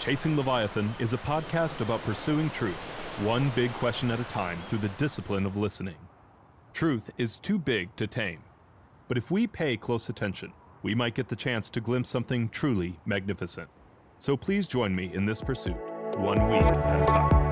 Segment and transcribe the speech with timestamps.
[0.00, 2.74] Chasing Leviathan is a podcast about pursuing truth,
[3.22, 5.96] one big question at a time through the discipline of listening.
[6.72, 8.42] Truth is too big to tame,
[9.08, 12.98] but if we pay close attention, we might get the chance to glimpse something truly
[13.04, 13.68] magnificent.
[14.18, 15.76] So please join me in this pursuit,
[16.16, 17.49] one week at a time.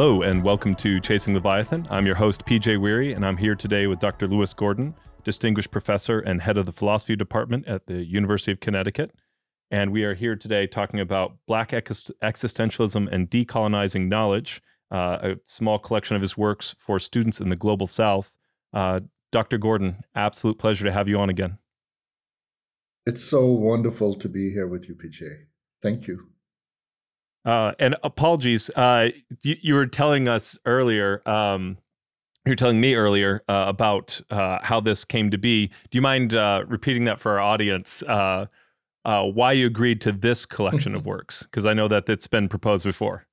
[0.00, 1.86] Hello, and welcome to Chasing Leviathan.
[1.90, 4.26] I'm your host, PJ Wehry, and I'm here today with Dr.
[4.26, 9.10] Lewis Gordon, Distinguished Professor and Head of the Philosophy Department at the University of Connecticut.
[9.70, 15.78] And we are here today talking about Black existentialism and decolonizing knowledge, uh, a small
[15.78, 18.32] collection of his works for students in the global south.
[18.72, 19.58] Uh, Dr.
[19.58, 21.58] Gordon, absolute pleasure to have you on again.
[23.04, 25.28] It's so wonderful to be here with you, PJ.
[25.82, 26.30] Thank you.
[27.44, 29.08] Uh, and apologies, uh,
[29.42, 31.78] you, you, were telling us earlier, um,
[32.44, 35.68] you were telling me earlier uh, about uh, how this came to be.
[35.68, 38.02] Do you mind uh, repeating that for our audience?
[38.02, 38.46] Uh,
[39.04, 41.42] why you agreed to this collection of works?
[41.44, 43.26] Because I know that it's been proposed before.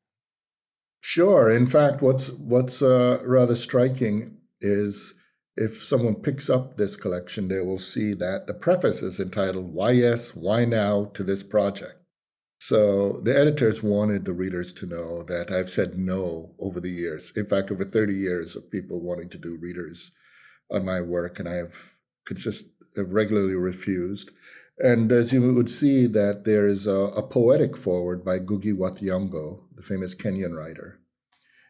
[1.01, 1.49] Sure.
[1.49, 5.13] In fact, what's what's rather striking is
[5.57, 9.91] if someone picks up this collection, they will see that the preface is entitled "Why
[9.91, 11.96] Yes, Why Now" to this project.
[12.59, 17.31] So the editors wanted the readers to know that I've said no over the years.
[17.35, 20.11] In fact, over 30 years of people wanting to do readers
[20.71, 21.93] on my work, and I have
[22.25, 24.31] consist have regularly refused.
[24.79, 28.89] And as you would see, that there is a, a poetic foreword by Ngugi wa
[28.89, 30.99] the famous Kenyan writer.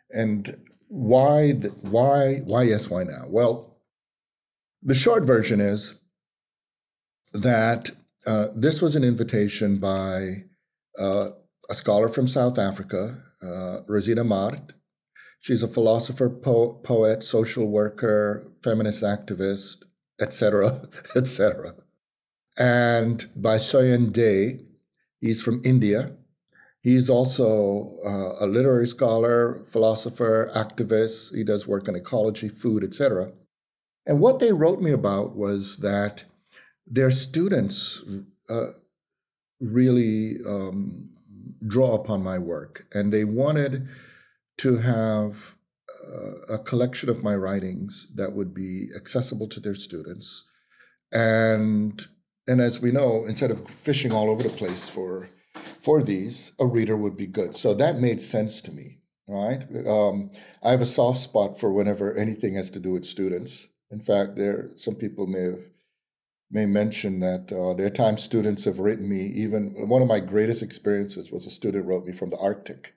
[0.09, 0.49] And
[0.87, 3.25] why, why, why yes, why now?
[3.29, 3.77] Well,
[4.81, 5.99] the short version is
[7.33, 7.91] that
[8.25, 10.43] uh, this was an invitation by
[10.99, 11.29] uh,
[11.69, 14.71] a scholar from South Africa, uh, Rozena Maart.
[15.39, 19.83] She's a philosopher, po- poet, social worker, feminist activist,
[20.19, 20.81] etc.,
[21.15, 21.73] etc.
[22.57, 24.61] And by Sayan Dey,
[25.19, 26.11] he's from India.
[26.81, 31.35] He's also uh, a literary scholar, philosopher, activist.
[31.35, 33.31] He does work on ecology, food, etc.
[34.05, 36.23] And what they wrote me about was that
[36.85, 38.03] their students
[38.49, 38.67] uh,
[39.59, 41.09] really um,
[41.65, 42.85] draw upon my work.
[42.93, 43.87] And they wanted
[44.59, 45.55] to have
[46.05, 50.47] uh, a collection of my writings that would be accessible to their students.
[51.11, 52.05] And
[52.49, 55.27] and as we know, instead of fishing all over the place for
[55.81, 57.55] for these, a reader would be good.
[57.55, 59.63] So that made sense to me, right?
[59.87, 60.31] Um,
[60.63, 63.73] I have a soft spot for whenever anything has to do with students.
[63.91, 65.59] In fact, there some people may have
[66.49, 69.25] may mention that uh, there are times students have written me.
[69.25, 72.93] Even one of my greatest experiences was a student wrote me from the Arctic,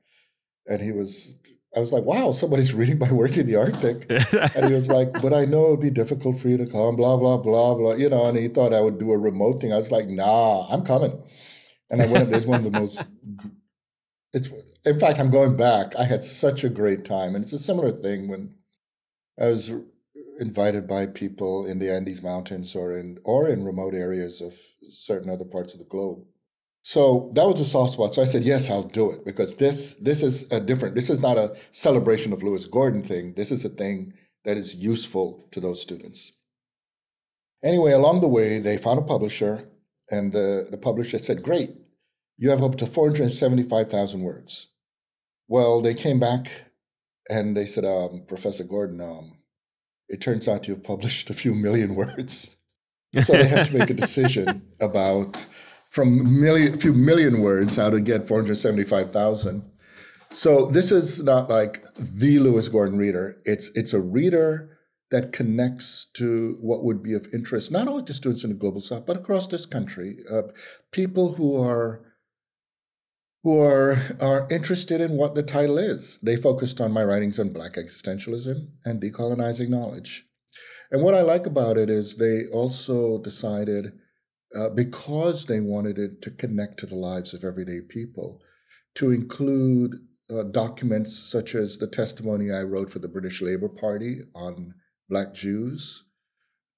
[0.67, 1.37] and he was.
[1.77, 4.07] I was like, "Wow, somebody's reading my work in the Arctic,"
[4.57, 7.17] and he was like, "But I know it'd be difficult for you to come." Blah
[7.17, 7.95] blah blah blah.
[7.95, 9.73] You know, and he thought I would do a remote thing.
[9.73, 11.23] I was like, "Nah, I'm coming,"
[11.91, 12.33] and I went.
[12.35, 13.07] It's one of the most.
[14.33, 14.51] It's
[14.85, 15.97] in fact, I'm going back.
[15.97, 18.55] I had such a great time, and it's a similar thing when
[19.41, 19.73] I was
[20.41, 24.55] invited by people in the Andes Mountains or in or in remote areas of
[24.89, 26.25] certain other parts of the globe.
[26.83, 28.15] So that was a soft spot.
[28.15, 30.95] So I said, yes, I'll do it because this this is a different.
[30.95, 33.35] This is not a celebration of Lewis Gordon thing.
[33.35, 34.15] This is a thing
[34.45, 36.33] that is useful to those students.
[37.63, 39.69] Anyway, along the way, they found a publisher,
[40.11, 41.71] and the, the publisher said, Great,
[42.39, 44.73] you have up to 475,000 words.
[45.47, 46.51] Well, they came back
[47.29, 49.33] and they said, um, Professor Gordon, um,
[50.11, 52.57] it turns out you've published a few million words.
[53.23, 55.45] So they had to make a decision about
[55.91, 59.69] from million, few million words how to get 475,000.
[60.31, 63.37] So this is not like the Lewis Gordon reader.
[63.45, 64.79] It's it's a reader
[65.11, 68.81] that connects to what would be of interest not only to students in the global
[68.81, 70.19] south but across this country.
[70.31, 70.43] Uh,
[70.93, 72.10] people who are
[73.43, 76.19] who are, are interested in what the title is.
[76.23, 80.27] They focused on my writings on Black existentialism and decolonizing knowledge.
[80.91, 83.93] And what I like about it is they also decided,
[84.55, 88.41] uh, because they wanted it to connect to the lives of everyday people,
[88.97, 89.95] to include
[90.29, 94.75] uh, documents such as the testimony I wrote for the British Labour Party on
[95.09, 96.05] Black Jews,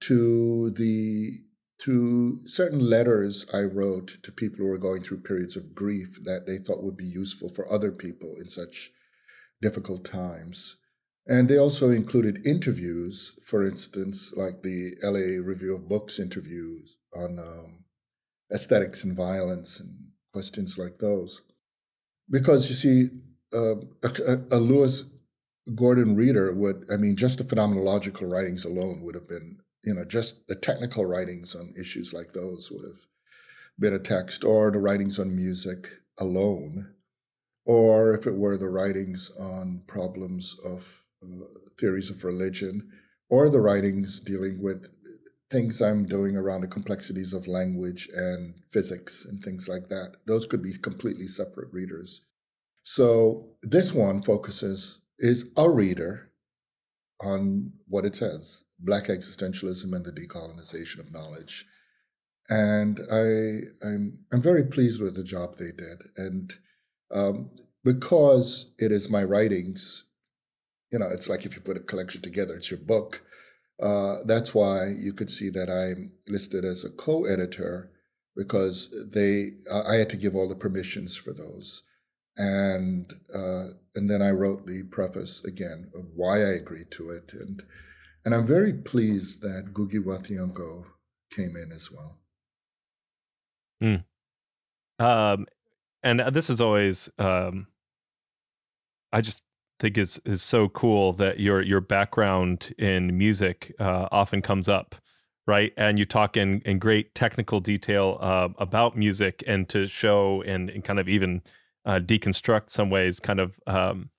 [0.00, 1.38] to the
[1.84, 6.46] to certain letters I wrote to people who were going through periods of grief that
[6.46, 8.92] they thought would be useful for other people in such
[9.60, 10.76] difficult times.
[11.26, 17.38] And they also included interviews, for instance, like the LA Review of Books interviews on
[17.38, 17.84] um,
[18.52, 19.90] aesthetics and violence and
[20.32, 21.42] questions like those.
[22.30, 23.08] Because you see,
[23.52, 25.04] uh, a, a, Lewis
[25.74, 30.04] Gordon reader would, I mean, just the phenomenological writings alone would have been, you know,
[30.04, 33.00] just the technical writings on issues like those would have
[33.78, 35.88] been a text, or the writings on music
[36.18, 36.94] alone,
[37.64, 41.46] or if it were the writings on problems of uh,
[41.80, 42.90] theories of religion,
[43.28, 44.86] or the writings dealing with
[45.50, 50.12] things I'm doing around the complexities of language and physics and things like that.
[50.26, 52.24] Those could be completely separate readers.
[52.84, 56.30] So this one focuses is a reader
[57.20, 61.66] on what it says Black existentialism and the decolonization of knowledge.
[62.48, 66.02] And I, I'm, I'm very pleased with the job they did.
[66.16, 66.52] And
[67.12, 67.50] um,
[67.84, 70.04] because it is my writings,
[70.90, 73.22] you know, it's like if you put a collection together, it's your book.
[73.82, 77.90] Uh, that's why you could see that I'm listed as a co-editor
[78.36, 81.82] because they I had to give all the permissions for those
[82.36, 87.32] and uh, and then I wrote the preface again of why I agreed to it,
[87.34, 87.62] and
[88.24, 90.84] and I'm very pleased that Ngugi wa Thiong'o
[91.30, 92.18] came in as well.
[93.82, 94.04] Mm.
[94.98, 95.46] Um,
[96.02, 97.66] and this is always um,
[99.12, 99.42] I just
[99.78, 104.94] think is is so cool that your your background in music uh, often comes up
[105.46, 110.42] right and you talk in in great technical detail uh, about music and to show
[110.42, 111.42] and, and kind of even
[111.84, 114.10] uh, deconstruct some ways kind of um,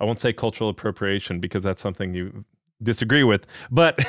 [0.00, 2.44] i won't say cultural appropriation because that's something you
[2.82, 4.00] disagree with but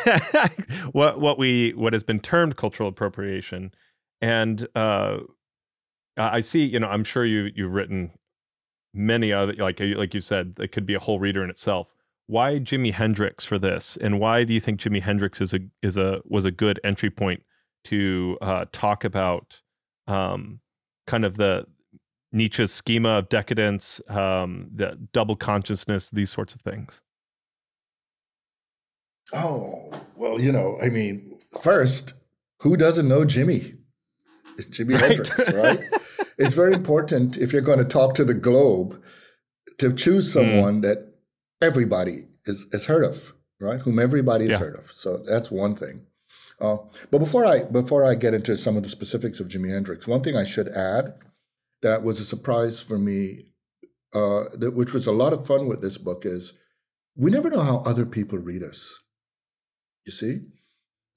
[0.92, 3.72] what what we what has been termed cultural appropriation.
[4.22, 5.20] And uh,
[6.18, 8.12] i see you know i'm sure you you've written
[8.94, 11.94] many other like like you said it could be a whole reader in itself.
[12.28, 13.98] Why Jimi Hendrix for this?
[13.98, 17.10] And why do you think Jimi Hendrix is a is a was a good entry
[17.10, 17.44] point
[17.86, 19.62] to uh, talk about
[20.08, 20.60] um,
[21.08, 21.66] kind of the
[22.32, 27.02] Nietzsche's schema of decadence, um, the double consciousness, these sorts of things?
[29.34, 32.14] Oh, well, you know, I mean, first,
[32.62, 33.78] who doesn't know Jimi?
[34.58, 35.02] Jimi right.
[35.02, 35.80] Hendrix, right?
[36.38, 39.02] it's very important if you're going to talk to the globe
[39.78, 40.40] to choose hmm.
[40.40, 40.82] someone mm.
[40.84, 41.14] that
[41.62, 43.80] everybody is, is heard of, right?
[43.82, 44.66] Whom everybody has yeah.
[44.66, 44.92] heard of.
[44.92, 46.06] So that's one thing.
[46.62, 46.78] Uh,
[47.10, 50.22] but before I before I get into some of the specifics of Jimi Hendrix, one
[50.22, 51.14] thing I should add
[51.82, 53.46] that was a surprise for me,
[54.14, 56.60] uh, that, which was a lot of fun with this book, is
[57.16, 59.00] we never know how other people read us.
[60.10, 60.36] You see?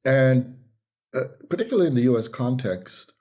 [0.05, 0.59] And
[1.15, 3.15] uh, particularly in the US context,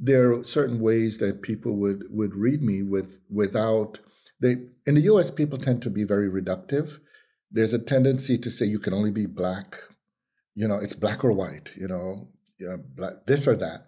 [0.00, 4.00] there are certain ways that people would, would read me with without
[4.40, 6.98] they in the US people tend to be very reductive.
[7.52, 9.78] There's a tendency to say you can only be black,
[10.56, 13.86] you know, it's black or white, you know, yeah, black, this or that.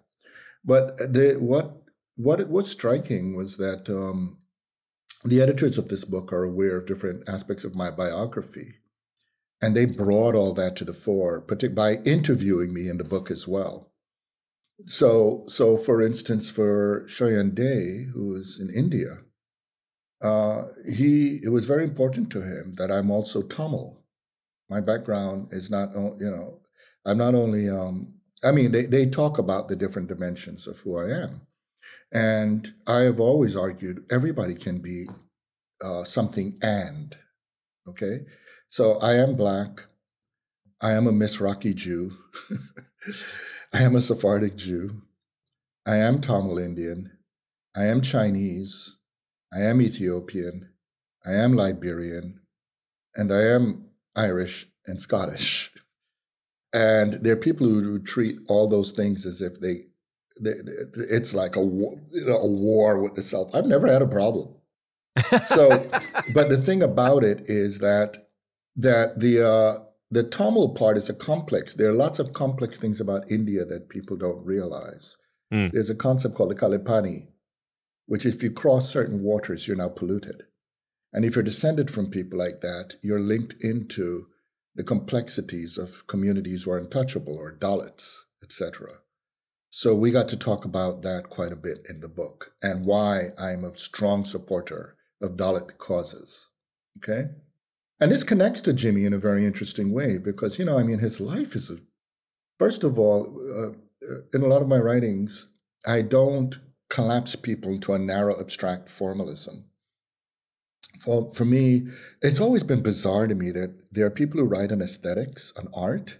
[0.63, 1.81] But the, what
[2.15, 4.37] what it was striking was that um,
[5.25, 8.75] the editors of this book are aware of different aspects of my biography,
[9.61, 11.39] and they brought all that to the fore,
[11.73, 13.91] by interviewing me in the book as well.
[14.85, 19.19] So, so for instance, for Sayan Dey, who is in India,
[20.21, 20.63] uh,
[20.97, 24.03] he it was very important to him that I'm also Tamil.
[24.69, 26.61] My background is not, you know,
[27.05, 27.69] I'm not only.
[27.69, 31.47] Um, I mean, they they talk about the different dimensions of who I am,
[32.11, 35.07] and I have always argued everybody can be
[35.81, 37.15] uh, something and.
[37.87, 38.21] Okay.
[38.75, 39.85] So I am black.
[40.81, 42.11] I am a Mizrahi Jew.
[43.73, 45.01] I am a Sephardic Jew.
[45.85, 47.09] I am Tamil Indian.
[47.73, 48.97] I am Chinese.
[49.53, 50.71] I am Ethiopian.
[51.25, 52.41] I am Liberian.
[53.15, 55.73] And I am Irish and Scottish.
[56.73, 59.85] And there are people who treat all those things as if they
[60.43, 63.55] it's like a you know, a war with the self.
[63.55, 64.49] I've never had a problem.
[65.45, 65.69] So,
[66.33, 68.24] but the thing about it is that
[68.75, 71.73] that the uh, the Tamil part is a complex.
[71.73, 75.17] There are lots of complex things about India that people don't realize.
[75.53, 75.71] Mm.
[75.71, 77.27] There's a concept called the Kalipani,
[78.05, 80.43] which if you cross certain waters, you're now polluted.
[81.13, 84.27] And if you're descended from people like that, you're linked into
[84.75, 88.99] the complexities of communities who are untouchable or Dalits, etc.
[89.69, 93.29] So we got to talk about that quite a bit in the book and why
[93.39, 96.49] I'm a strong supporter of Dalit causes.
[96.97, 97.29] Okay.
[97.99, 100.99] And this connects to Jimi in a very interesting way because, you know, I mean,
[100.99, 101.77] his life is a,
[102.59, 105.47] first of all, uh, uh in a lot of my writings,
[105.85, 106.57] I don't
[106.89, 109.65] collapse people into a narrow abstract formalism.
[110.99, 111.87] for, for me,
[112.21, 115.67] it's always been bizarre to me that there are people who write on aesthetics, on
[115.73, 116.17] art,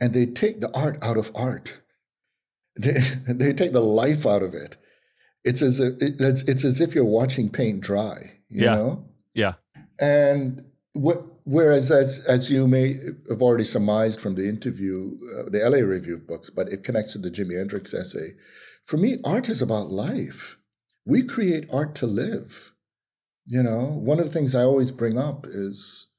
[0.00, 1.80] and they take the art out of art.
[2.78, 2.92] They,
[3.26, 4.76] they take the life out of it.
[5.44, 8.40] It's as if, it's, it's as if you're watching paint dry.
[8.48, 8.74] You yeah.
[8.74, 9.04] know.
[9.34, 9.54] Yeah.
[10.00, 12.96] And whereas as as you may
[13.28, 17.12] have already surmised from the interview, uh, the LA review of books, but it connects
[17.12, 18.30] to the Jimi Hendrix essay.
[18.86, 20.58] For me, art is about life.
[21.06, 22.72] We create art to live.
[23.46, 26.10] You know, one of the things I always bring up is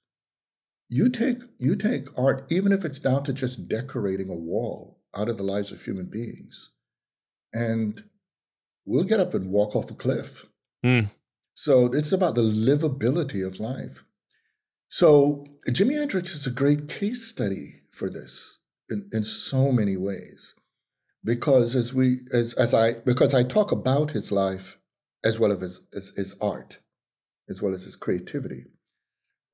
[0.89, 5.29] you take you take art, even if it's down to just decorating a wall out
[5.29, 6.73] of the lives of human beings,
[7.53, 8.01] and
[8.85, 10.45] we'll get up and walk off a cliff.
[10.85, 11.09] Mm.
[11.53, 14.03] So it's about the livability of life.
[14.91, 20.53] So Jimi Hendrix is a great case study for this in, in so many ways.
[21.23, 24.77] Because as we as as I because I talk about his life
[25.23, 26.79] as well as his, his, his art,
[27.47, 28.65] as well as his creativity.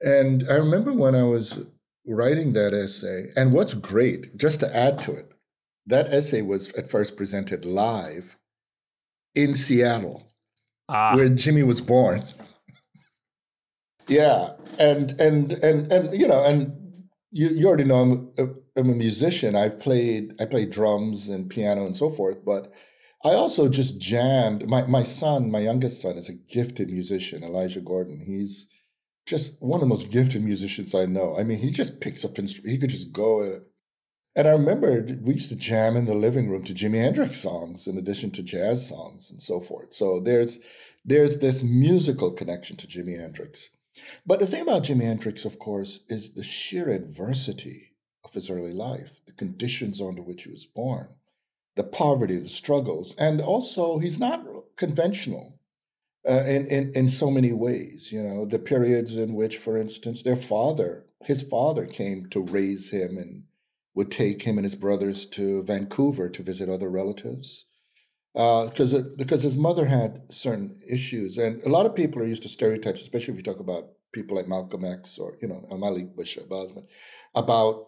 [0.02, 1.68] And I remember when I was
[2.08, 5.32] writing that essay, and what's great, just to add to it,
[5.86, 8.38] that essay was at first presented live
[9.36, 10.24] in Seattle,
[10.90, 11.16] ah.
[11.16, 12.24] where Jimi was born.
[14.08, 16.74] Yeah, and and and and you know, and
[17.32, 19.56] you, you already know I'm a, I'm a musician.
[19.56, 22.74] I've played I played drums and piano and so forth, but
[23.26, 24.68] I also just jammed.
[24.70, 28.24] My my son, my youngest son, is a gifted musician, Elijah Gordon.
[28.26, 28.70] He's
[29.26, 31.36] just one of the most gifted musicians I know.
[31.38, 32.72] I mean, he just picks up instruments.
[32.72, 33.42] He could just go.
[33.42, 33.62] And,
[34.38, 37.88] and I remember we used to jam in the living room to Jimi Hendrix songs,
[37.88, 39.94] in addition to jazz songs and so forth.
[39.94, 40.60] So there's
[41.04, 43.70] there's this musical connection to Jimi Hendrix.
[44.26, 48.74] But the thing about Jimi Hendrix, of course, is the sheer adversity of his early
[48.74, 51.08] life, the conditions under which he was born,
[51.76, 55.60] the poverty, the struggles, and also he's not conventional
[56.28, 58.12] uh, in, in in so many ways.
[58.12, 62.92] You know, the periods in which, for instance, their father, his father, came to raise
[62.92, 63.44] him and
[63.96, 67.66] would take him and his brothers to Vancouver to visit other relatives
[68.38, 72.44] because uh, because his mother had certain issues, and a lot of people are used
[72.44, 76.16] to stereotypes, especially if you talk about people like Malcolm X or you know Malik
[76.16, 77.88] Bush about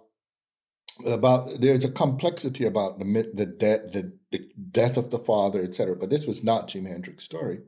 [1.05, 5.95] about there's a complexity about the the death the, the death of the father, etc.
[5.95, 7.59] But this was not Jimi Hendrix's story.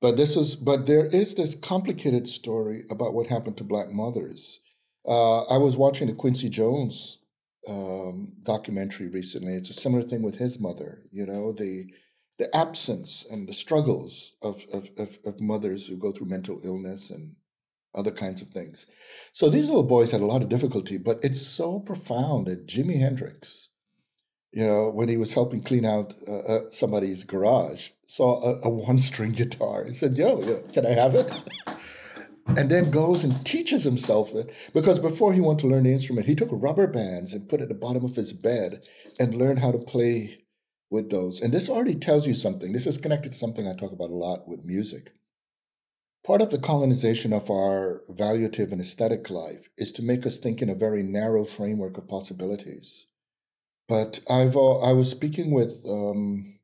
[0.00, 4.58] But this is but there is this complicated story about what happened to black mothers.
[5.06, 7.22] Uh, I was watching the Quincy Jones
[7.68, 9.54] um, documentary recently.
[9.54, 11.02] It's a similar thing with his mother.
[11.12, 11.86] You know the
[12.38, 17.10] the absence and the struggles of, of, of, of, mothers who go through mental illness
[17.10, 17.34] and
[17.94, 18.86] other kinds of things.
[19.32, 23.00] So these little boys had a lot of difficulty, but it's so profound that Jimi
[23.00, 23.70] Hendrix,
[24.52, 28.70] you know, when he was helping clean out uh, uh, somebody's garage, saw a, a
[28.70, 29.84] one string guitar.
[29.84, 31.30] He said, Yo, yo, can I have it?
[32.56, 36.26] and then goes and teaches himself it because before he wanted to learn the instrument,
[36.26, 38.84] he took rubber bands and put it at the bottom of his bed
[39.18, 40.38] and learned how to play
[40.90, 41.40] with those.
[41.40, 42.72] And this already tells you something.
[42.72, 45.12] This is connected to something I talk about a lot with music.
[46.26, 50.60] Part of the colonization of our valuative and aesthetic life is to make us think
[50.60, 53.06] in a very narrow framework of possibilities.
[53.88, 56.58] But I've uh, I was speaking with um,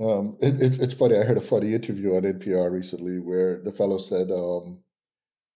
[0.00, 1.16] um, it, it's it's funny.
[1.16, 4.84] I heard a funny interview on NPR recently where the fellow said um,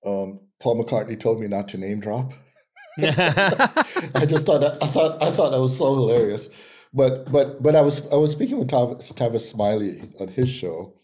[0.05, 2.33] um, Paul McCartney told me not to name drop.
[2.99, 6.49] I just thought that, I thought I thought that was so hilarious
[6.95, 10.95] but but but I was I was speaking with Tavis, Tavis Smiley on his show,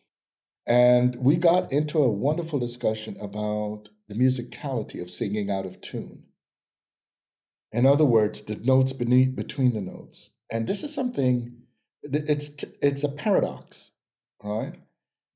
[0.66, 6.26] and we got into a wonderful discussion about the musicality of singing out of tune.
[7.72, 11.56] In other words, the notes beneath between the notes, and this is something.
[12.02, 13.92] It's it's a paradox,
[14.42, 14.76] right?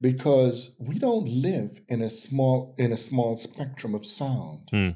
[0.01, 4.91] Because we don't live in a small in a small spectrum of sound, hmm.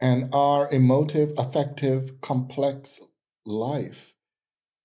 [0.00, 3.00] and our emotive, affective, complex
[3.44, 4.13] life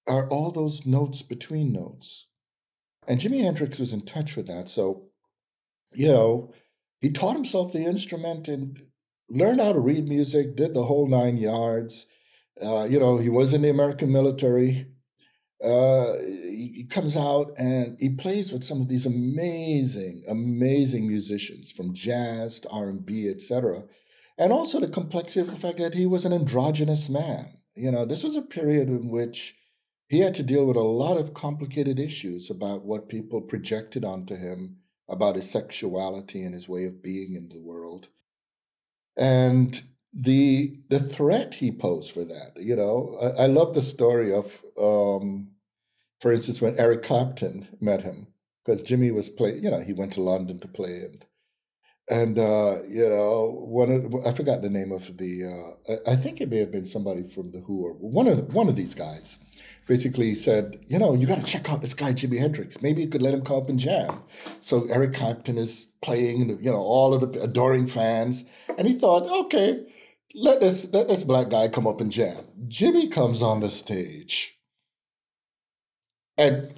[0.07, 2.29] are all those notes between notes.
[3.07, 4.67] And Jimi Hendrix was in touch with that.
[4.67, 5.09] So,
[5.91, 6.53] you know,
[7.01, 8.79] he taught himself the instrument and
[9.29, 12.07] learned how to read music, did the whole nine yards.
[12.61, 14.87] Uh, you know, he was in the American military.
[15.63, 21.71] Uh, he, he comes out and he plays with some of these amazing, amazing musicians
[21.71, 23.83] from jazz to R&B, etc.
[24.37, 27.47] And also the complexity of the fact that he was an androgynous man.
[27.75, 29.58] You know, this was a period in which
[30.09, 34.35] he had to deal with a lot of complicated issues about what people projected onto
[34.35, 38.09] him about his sexuality and his way of being in the world.
[39.15, 39.79] And
[40.13, 44.63] the the threat he posed for that, you know, I, I love the story of,
[44.81, 45.51] um,
[46.19, 48.27] for instance, when Eric Clapton met him,
[48.65, 51.25] because Jimi was playing, you know, he went to London to play, and
[52.09, 55.75] and uh, you know, one of I forgot the name of the.
[55.87, 58.43] Uh, I think it may have been somebody from the Who or one of the,
[58.55, 59.37] one of these guys.
[59.89, 62.81] Basically said, you know, you got to check out this guy Jimi Hendrix.
[62.83, 64.13] Maybe you could let him come up and jam.
[64.61, 68.45] So Eric Clapton is playing, you know, all of the adoring fans,
[68.77, 69.83] and he thought, okay,
[70.35, 72.37] let this let this black guy come up and jam.
[72.67, 74.59] Jimi comes on the stage
[76.37, 76.71] and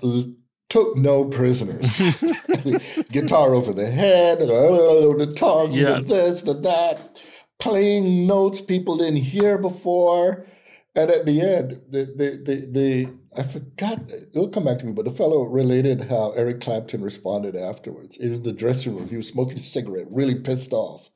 [0.70, 2.00] took no prisoners.
[3.12, 7.22] Guitar over the head, uh, the tongue, the this, the that,
[7.60, 10.46] playing notes people didn't hear before.
[10.96, 14.92] And at the end, the, the, the, the I forgot, it'll come back to me,
[14.92, 18.18] but the fellow related how Eric Clapton responded afterwards.
[18.18, 19.08] It was the dressing room.
[19.08, 21.10] He was smoking a cigarette, really pissed off.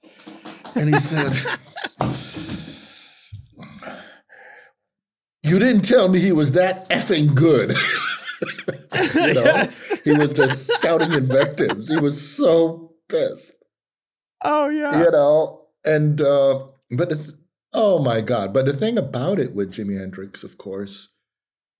[0.76, 1.60] And he said,
[5.44, 7.70] You didn't tell me he was that effing good.
[9.14, 10.02] you know, yes.
[10.04, 11.88] he was just scouting invectives.
[11.88, 13.64] He was so pissed.
[14.44, 14.98] Oh yeah.
[14.98, 16.64] You know, and uh,
[16.98, 17.12] but
[17.76, 18.54] oh my god!
[18.54, 21.14] But the thing about it with Jimi Hendrix, of course,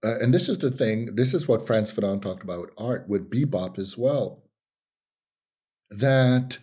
[0.04, 1.16] uh, and this is the thing.
[1.16, 4.44] This is what Frantz Fanon talked about art with bebop as well.
[5.90, 6.60] That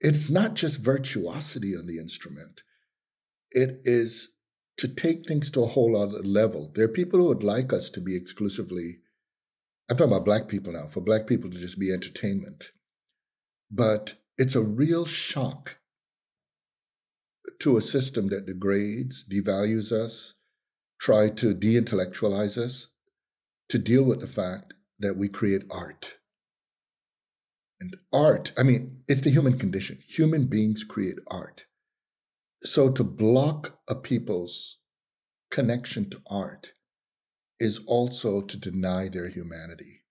[0.00, 2.62] it's not just virtuosity on the instrument;
[3.50, 4.32] it is
[4.78, 6.72] to take things to a whole other level.
[6.74, 9.02] There are people who would like us to be exclusively,
[9.88, 12.72] I'm talking about black people now, for black people to just be entertainment.
[13.70, 15.78] But it's a real shock
[17.64, 20.34] to a system that degrades, devalues us,
[21.00, 22.88] try to de intellectualize us,
[23.70, 26.18] to deal with the fact that we create art.
[27.80, 29.96] And art, I mean, it's the human condition.
[30.06, 31.64] Human beings create art.
[32.60, 34.76] So to block a people's
[35.50, 36.72] connection to art
[37.58, 40.02] is also to deny their humanity.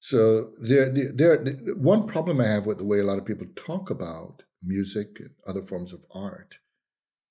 [0.00, 1.44] So there, there,
[1.76, 5.30] one problem I have with the way a lot of people talk about music and
[5.46, 6.58] other forms of art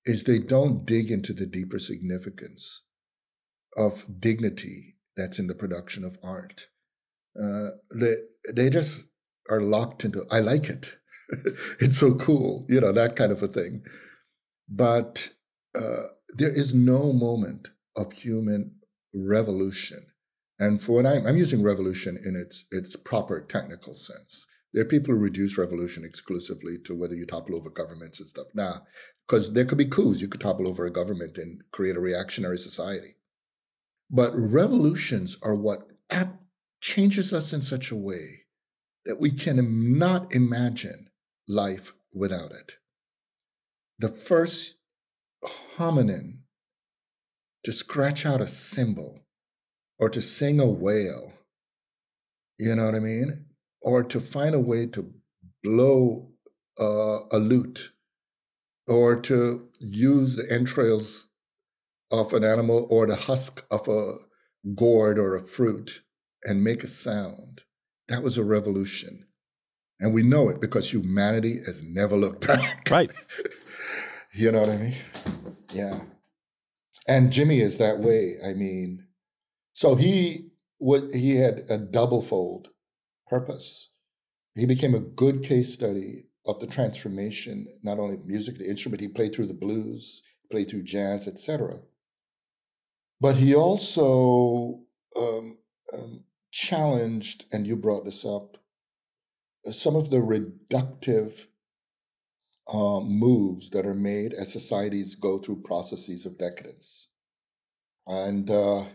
[0.05, 2.83] is they don't dig into the deeper significance
[3.75, 6.67] of dignity that's in the production of art.
[7.39, 8.15] Uh, they,
[8.53, 9.09] they just
[9.49, 10.95] are locked into, I like it.
[11.79, 13.83] it's so cool, you know, that kind of a thing.
[14.69, 15.29] But
[15.75, 18.75] uh, there is no moment of human
[19.13, 20.05] revolution.
[20.59, 24.47] And for what I'm, I'm using revolution in its, its proper technical sense.
[24.73, 28.47] There are people who reduce revolution exclusively to whether you topple over governments and stuff.
[28.53, 28.85] Now,
[29.27, 32.57] because there could be coups, you could topple over a government and create a reactionary
[32.57, 33.15] society.
[34.09, 35.87] But revolutions are what
[36.79, 38.45] changes us in such a way
[39.05, 41.07] that we can not imagine
[41.47, 42.77] life without it
[43.99, 44.77] the first
[45.77, 46.39] hominin
[47.63, 49.25] to scratch out a symbol
[49.99, 51.33] or to sing a wail,
[52.59, 53.46] you know what I mean?
[53.81, 55.13] Or to find a way to
[55.63, 56.31] blow
[56.79, 57.93] uh, a lute
[58.87, 61.29] or to use the entrails
[62.11, 64.15] of an animal or the husk of a
[64.75, 66.03] gourd or a fruit
[66.43, 67.61] and make a sound.
[68.07, 69.27] That was a revolution.
[69.99, 72.89] And we know it because humanity has never looked back.
[72.89, 73.11] Right.
[74.33, 74.93] You know what I mean?
[75.73, 75.99] Yeah.
[77.07, 78.35] And Jimi is that way.
[78.47, 79.07] I mean,
[79.73, 82.67] so he was he had a double fold
[83.29, 83.91] purpose.
[84.55, 89.01] He became a good case study of the transformation, not only of music, the instrument.
[89.01, 91.79] He played through the blues, played through jazz, etc.
[93.19, 94.81] But he also
[95.19, 95.57] um,
[95.93, 98.57] um, challenged, and you brought this up,
[99.65, 101.47] some of the reductive
[102.73, 107.09] uh, moves that are made as societies go through processes of decadence.
[108.05, 108.85] And uh,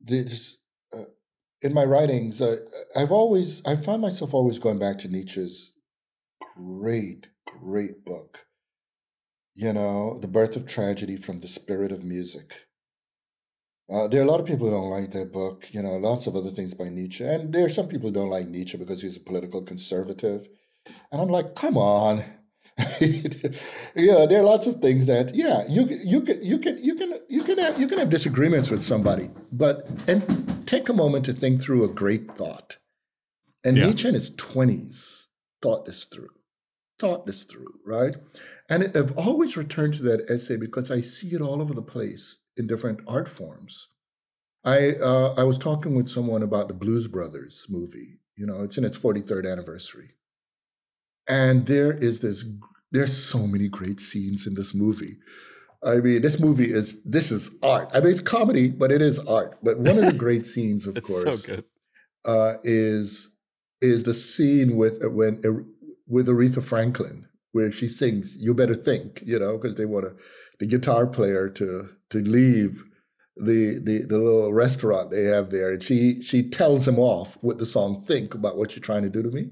[0.00, 0.61] this, uh,
[1.62, 2.56] in my writings, uh,
[2.96, 5.74] I've always I find myself always going back to Nietzsche's
[6.56, 8.46] great, great book.
[9.54, 12.66] You know, The Birth of Tragedy from the Spirit of Music.
[13.92, 16.26] Uh, there are a lot of people who don't like that book, you know, lots
[16.26, 17.24] of other things by Nietzsche.
[17.24, 20.48] And there are some people who don't like Nietzsche because he's a political conservative.
[21.10, 22.24] And I'm like, come on,
[23.00, 23.30] you
[23.96, 26.84] know, there are lots of things that yeah, you you can you can you can
[26.84, 26.91] you can
[27.62, 31.84] have you can have disagreements with somebody, but and take a moment to think through
[31.84, 32.78] a great thought.
[33.64, 33.86] And yeah.
[33.86, 35.28] Nietzsche in his twenties
[35.60, 36.30] thought this through,
[36.98, 38.16] thought this through, right?
[38.68, 42.40] And I've always returned to that essay because I see it all over the place
[42.56, 43.88] in different art forms.
[44.64, 48.20] I uh, I was talking with someone about the Blues Brothers movie.
[48.36, 50.16] You know, it's in its 43rd anniversary.
[51.28, 52.44] And there is this,
[52.90, 55.18] there's so many great scenes in this movie.
[55.84, 57.90] I mean, this movie is this is art.
[57.94, 59.58] I mean, it's comedy, but it is art.
[59.62, 61.62] But one of the great scenes, of course, so
[62.24, 63.36] uh, is
[63.80, 65.62] is the scene with when uh,
[66.06, 70.16] with Aretha Franklin, where she sings "You Better Think," you know, because they want to,
[70.60, 72.84] the guitar player to to leave
[73.36, 77.58] the, the the little restaurant they have there, and she she tells him off with
[77.58, 79.50] the song "Think" about what you're trying to do to me.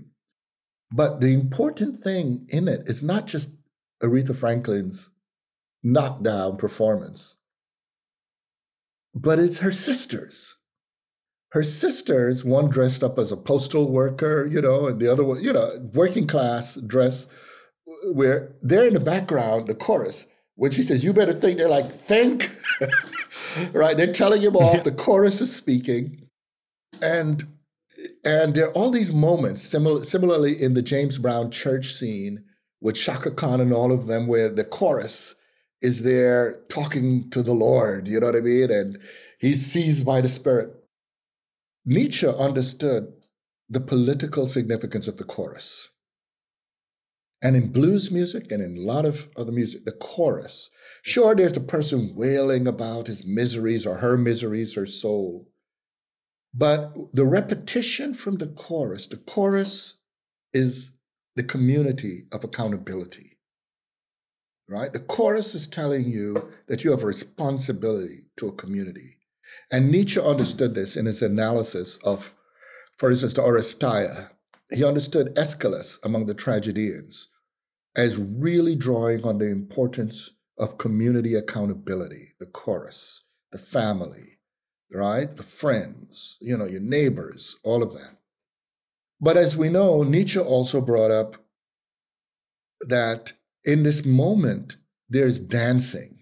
[0.93, 3.57] But the important thing in it is not just
[4.03, 5.11] Aretha Franklin's
[5.83, 7.39] knockdown performance,
[9.15, 10.57] but it's her sisters.
[11.53, 15.43] Her sisters, one dressed up as a postal worker, you know, and the other one,
[15.43, 17.27] you know, working class dress,
[18.13, 20.29] where they're in the background, the chorus.
[20.55, 22.55] When she says, You better think, they're like, Think.
[23.73, 23.97] right?
[23.97, 24.85] They're telling him off.
[24.85, 26.29] The chorus is speaking.
[27.03, 27.45] And
[28.25, 32.45] and there are all these moments, similar, similarly in the James Brown church scene
[32.81, 35.35] with Chaka Khan and all of them, where the chorus
[35.83, 38.71] is there talking to the Lord, you know what I mean?
[38.71, 39.01] And
[39.39, 40.75] he's seized by the Spirit.
[41.87, 43.13] Nietzsche understood
[43.69, 45.91] the political significance of the chorus.
[47.43, 50.69] And in blues music and in a lot of other music, the chorus.
[51.03, 55.49] Sure, there's the person wailing about his miseries or her miseries, her soul.
[56.53, 60.01] But the repetition from the chorus, the chorus
[60.53, 60.99] is
[61.37, 63.39] the community of accountability,
[64.71, 64.93] right?
[64.93, 69.19] The chorus is telling you that you have a responsibility to a community.
[69.73, 72.37] And Nietzsche understood this in his analysis of,
[72.97, 74.31] for instance, the Oresteia.
[74.71, 77.29] He understood Aeschylus among the tragedians
[77.97, 84.39] as really drawing on the importance of community accountability, the chorus, the family,
[84.93, 85.37] right?
[85.37, 88.19] The friends, you know, your neighbors, all of that.
[89.21, 91.37] But as we know, Nietzsche also brought up
[92.83, 93.33] that
[93.65, 94.77] in this moment,
[95.09, 96.19] there's dancing.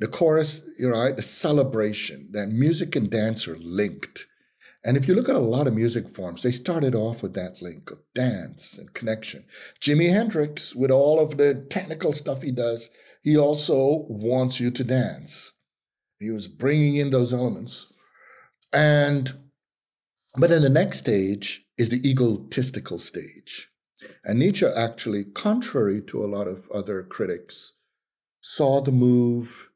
[0.00, 1.14] The chorus, you right?
[1.14, 4.26] The celebration, that music and dance are linked.
[4.84, 7.62] And if you look at a lot of music forms, they started off with that
[7.62, 9.44] link of dance and connection.
[9.80, 12.90] Jimi Hendrix, with all of the technical stuff he does,
[13.22, 15.52] he also wants you to dance.
[16.18, 17.92] He was bringing in those elements.
[18.72, 19.30] And,
[20.36, 23.68] but then the next stage is the egotistical stage.
[24.24, 27.76] And Nietzsche actually, contrary to a lot of other critics,
[28.40, 29.70] saw the move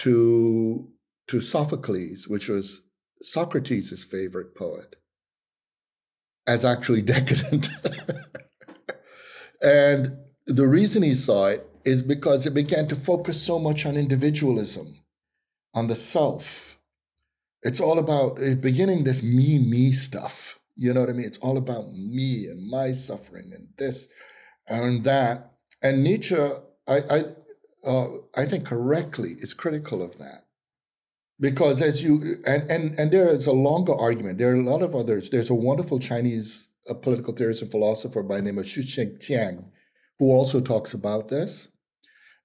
[0.00, 0.88] to,
[1.28, 2.86] to Sophocles, which was
[3.20, 4.96] Socrates' favorite poet,
[6.46, 7.68] as actually decadent.
[9.62, 13.96] and the reason he saw it is because it began to focus so much on
[13.96, 15.04] individualism,
[15.74, 16.78] on the self.
[17.62, 20.57] It's all about eh, beginning this me, me stuff.
[20.78, 21.26] You know what I mean?
[21.26, 24.08] It's all about me and my suffering and this
[24.68, 25.50] and that.
[25.82, 26.36] And Nietzsche,
[26.86, 27.24] I, I,
[27.84, 30.44] uh, I think correctly, is critical of that
[31.40, 34.38] because as you and and and there is a longer argument.
[34.38, 35.30] There are a lot of others.
[35.30, 39.64] There's a wonderful Chinese uh, political theorist and philosopher by the name of Xu Xiang,
[40.20, 41.68] who also talks about this.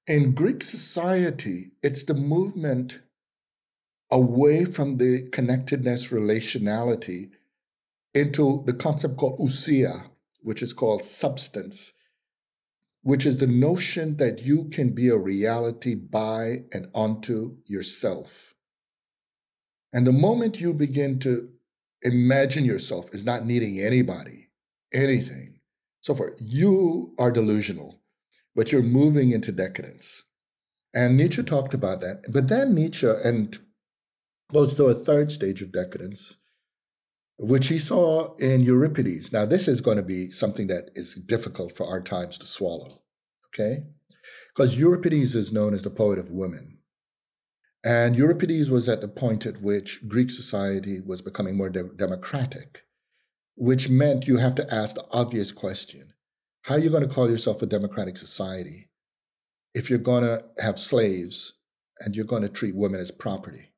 [0.07, 3.01] In Greek society, it's the movement
[4.11, 7.29] away from the connectedness relationality
[8.13, 10.09] into the concept called ousia,
[10.41, 11.93] which is called substance,
[13.01, 18.53] which is the notion that you can be a reality by and unto yourself.
[19.91, 21.49] And the moment you begin to
[22.01, 24.49] imagine yourself as not needing anybody,
[24.93, 25.59] anything,
[26.01, 28.03] so forth, you are delusional
[28.55, 30.25] but you're moving into decadence.
[30.93, 32.23] And Nietzsche talked about that.
[32.31, 33.57] But then Nietzsche and
[34.51, 36.37] goes to a third stage of decadence,
[37.37, 39.33] which he saw in Euripides.
[39.33, 43.01] Now, this is going to be something that is difficult for our times to swallow,
[43.47, 43.85] okay?
[44.55, 46.79] Because Euripides is known as the poet of women.
[47.83, 52.83] And Euripides was at the point at which Greek society was becoming more de- democratic,
[53.55, 56.13] which meant you have to ask the obvious question
[56.63, 58.89] how are you going to call yourself a democratic society
[59.73, 61.59] if you're going to have slaves
[61.99, 63.73] and you're going to treat women as property?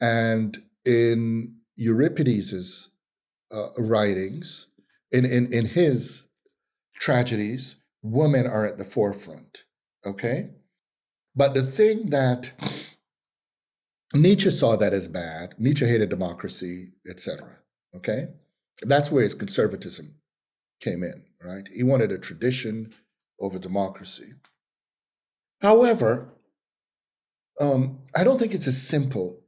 [0.00, 2.90] And in Euripides'
[3.50, 4.68] uh, writings,
[5.10, 6.28] in, in, in his
[6.94, 9.64] tragedies, women are at the forefront.
[10.06, 10.50] Okay?
[11.34, 12.52] But the thing that
[14.14, 17.58] Nietzsche saw that as bad, Nietzsche hated democracy, etc.
[17.96, 18.28] Okay?
[18.82, 20.14] That's where his conservatism
[20.80, 21.68] came in right?
[21.74, 22.92] He wanted a tradition
[23.40, 24.32] over democracy.
[25.60, 26.34] However,
[27.60, 29.40] um, I don't think it's as simple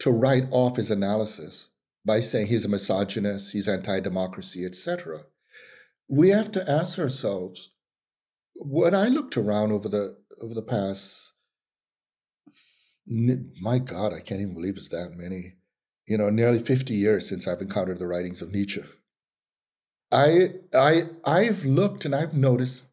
[0.00, 1.70] to write off his analysis
[2.04, 5.20] by saying he's a misogynist, he's anti-democracy, etc.
[6.08, 7.72] We have to ask ourselves.
[8.54, 11.34] When I looked around over the over the past,
[13.06, 15.56] my God, I can't even believe it's that many
[16.06, 18.82] you know, nearly 50 years since I've encountered the writings of Nietzsche.
[20.12, 22.86] I I I've looked and I've noticed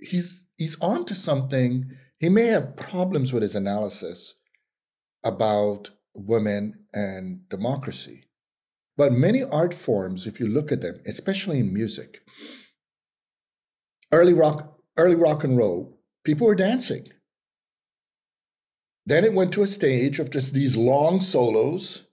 [0.00, 1.90] he's he's onto something.
[2.18, 4.40] He may have problems with his analysis
[5.24, 8.24] about women and democracy.
[8.96, 12.20] But many art forms, if you look at them, especially in music,
[14.10, 17.06] early rock, early rock and roll, people were dancing.
[19.06, 22.08] Then it went to a stage of just these long solos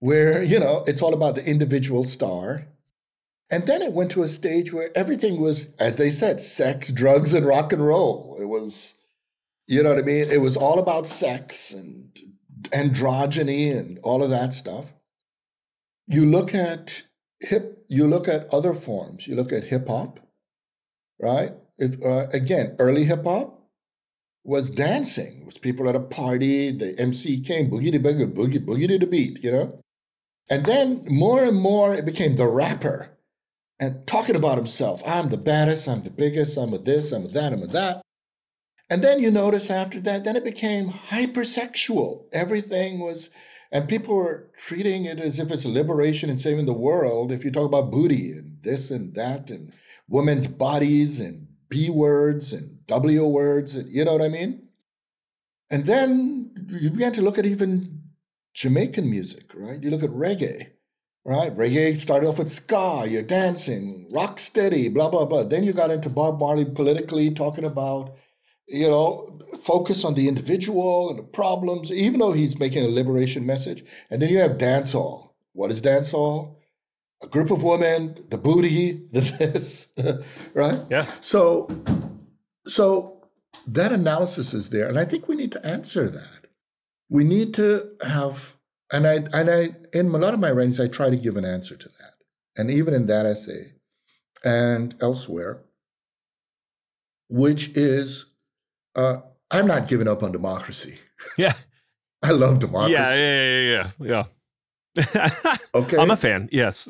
[0.00, 2.66] where, you know, it's all about the individual star.
[3.50, 7.34] And then it went to a stage where everything was, as they said, sex, drugs,
[7.34, 8.36] and rock and roll.
[8.40, 8.98] It was,
[9.66, 10.24] you know what I mean?
[10.30, 12.16] It was all about sex and
[12.64, 14.92] androgyny and all of that stuff.
[16.06, 17.02] You look at
[17.40, 19.26] hip, you look at other forms.
[19.26, 20.20] You look at hip hop,
[21.20, 21.50] right?
[21.78, 23.58] If, uh, again, early hip hop
[24.44, 25.40] was dancing.
[25.40, 26.70] It was people at a party.
[26.70, 29.80] The MC came boogie to boogie, boogie boogie to the beat, you know.
[30.50, 33.10] And then more and more, it became the rapper
[33.80, 35.02] and talking about himself.
[35.06, 35.88] I'm the baddest.
[35.88, 36.56] I'm the biggest.
[36.56, 37.12] I'm a this.
[37.12, 37.52] I'm a that.
[37.52, 38.02] I'm a that.
[38.90, 42.24] And then you notice after that, then it became hypersexual.
[42.32, 43.30] Everything was,
[43.70, 47.30] and people were treating it as if it's liberation and saving the world.
[47.30, 49.74] If you talk about booty and this and that and
[50.08, 54.68] women's bodies and B words and W words, and, you know what I mean?
[55.70, 58.00] And then you began to look at even
[58.54, 59.82] Jamaican music, right?
[59.82, 60.70] You look at reggae,
[61.26, 61.54] right?
[61.54, 65.42] Reggae started off with ska, you're dancing, rock steady, blah, blah, blah.
[65.42, 68.16] Then you got into Bob Marley politically talking about
[68.68, 73.46] you know, focus on the individual and the problems, even though he's making a liberation
[73.46, 73.82] message.
[74.10, 75.30] And then you have dance dancehall.
[75.52, 76.56] What is dance dancehall?
[77.22, 79.94] A group of women, the booty, the this,
[80.54, 80.78] right?
[80.90, 81.02] Yeah.
[81.20, 81.68] So,
[82.64, 83.28] so
[83.66, 86.46] that analysis is there, and I think we need to answer that.
[87.08, 88.54] We need to have,
[88.92, 91.44] and I and I in a lot of my writings, I try to give an
[91.44, 92.14] answer to that,
[92.56, 93.72] and even in that essay,
[94.44, 95.62] and elsewhere,
[97.28, 98.36] which is
[98.98, 100.98] uh, I'm not giving up on democracy.
[101.36, 101.54] Yeah.
[102.22, 102.94] I love democracy.
[102.94, 104.24] Yeah, yeah, yeah, yeah.
[104.96, 105.56] yeah.
[105.74, 105.96] okay.
[105.96, 106.48] I'm a fan.
[106.50, 106.88] Yes.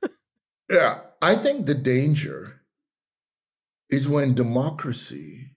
[0.70, 1.00] yeah.
[1.22, 2.60] I think the danger
[3.88, 5.56] is when democracy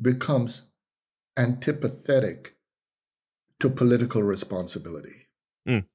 [0.00, 0.70] becomes
[1.38, 2.50] antipathetic
[3.60, 5.28] to political responsibility.
[5.66, 5.86] Mm.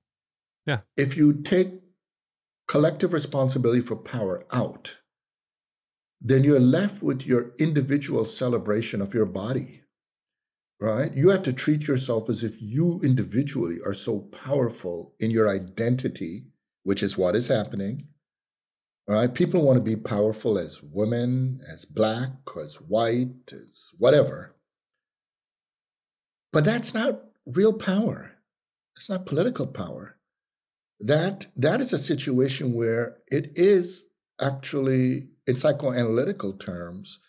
[0.65, 0.80] Yeah.
[0.97, 1.67] If you take
[2.67, 4.97] collective responsibility for power out,
[6.22, 9.82] then you're left with your individual celebration of your body,
[10.80, 11.14] right?
[11.14, 16.46] You have to treat yourself as if you individually are so powerful in your identity,
[16.84, 18.08] which is what is happening.
[19.08, 19.34] Right?
[19.34, 22.30] People want to be powerful as women, as black,
[22.64, 24.56] as white, as whatever.
[26.54, 28.34] But that's not real power.
[28.96, 30.18] It's not political power.
[31.00, 37.20] That that is a situation where it is actually in psychoanalytical terms,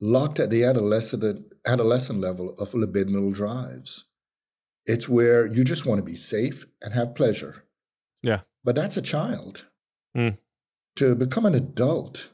[0.00, 4.08] locked at the adolescent, adolescent level of libidinal drives.
[4.86, 7.64] It's where you just want to be safe and have pleasure.
[8.22, 8.40] Yeah.
[8.64, 9.70] But that's a child.
[10.16, 10.38] Mm.
[10.96, 12.30] To become an adult,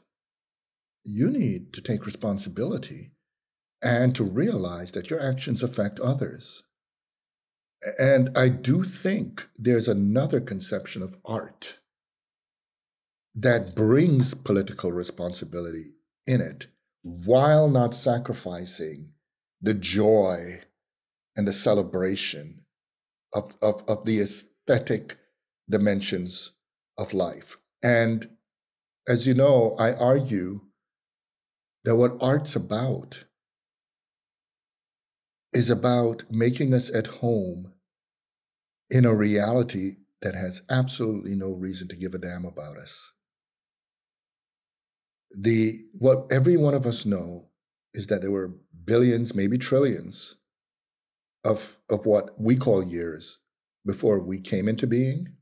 [1.03, 3.11] you need to take responsibility
[3.83, 6.63] and to realize that your actions affect others.
[7.99, 11.77] And I do think there's another conception of art
[13.39, 15.93] that brings political responsibility
[16.25, 16.65] in it
[17.03, 19.13] while not sacrificing
[19.61, 20.59] the joy
[21.35, 22.65] and the celebration
[23.33, 25.17] of, of, of the aesthetic
[25.69, 26.57] dimensions
[26.97, 27.57] of life.
[27.83, 28.27] And
[29.07, 30.61] as you know, I argue
[31.85, 33.25] that what art's about
[35.53, 37.73] is about making us at home
[38.89, 43.13] in a reality that has absolutely no reason to give a damn about us
[45.35, 47.49] the what every one of us know
[47.93, 50.41] is that there were billions, maybe trillions
[51.43, 53.39] of of what we call years
[53.85, 55.33] before we came into being.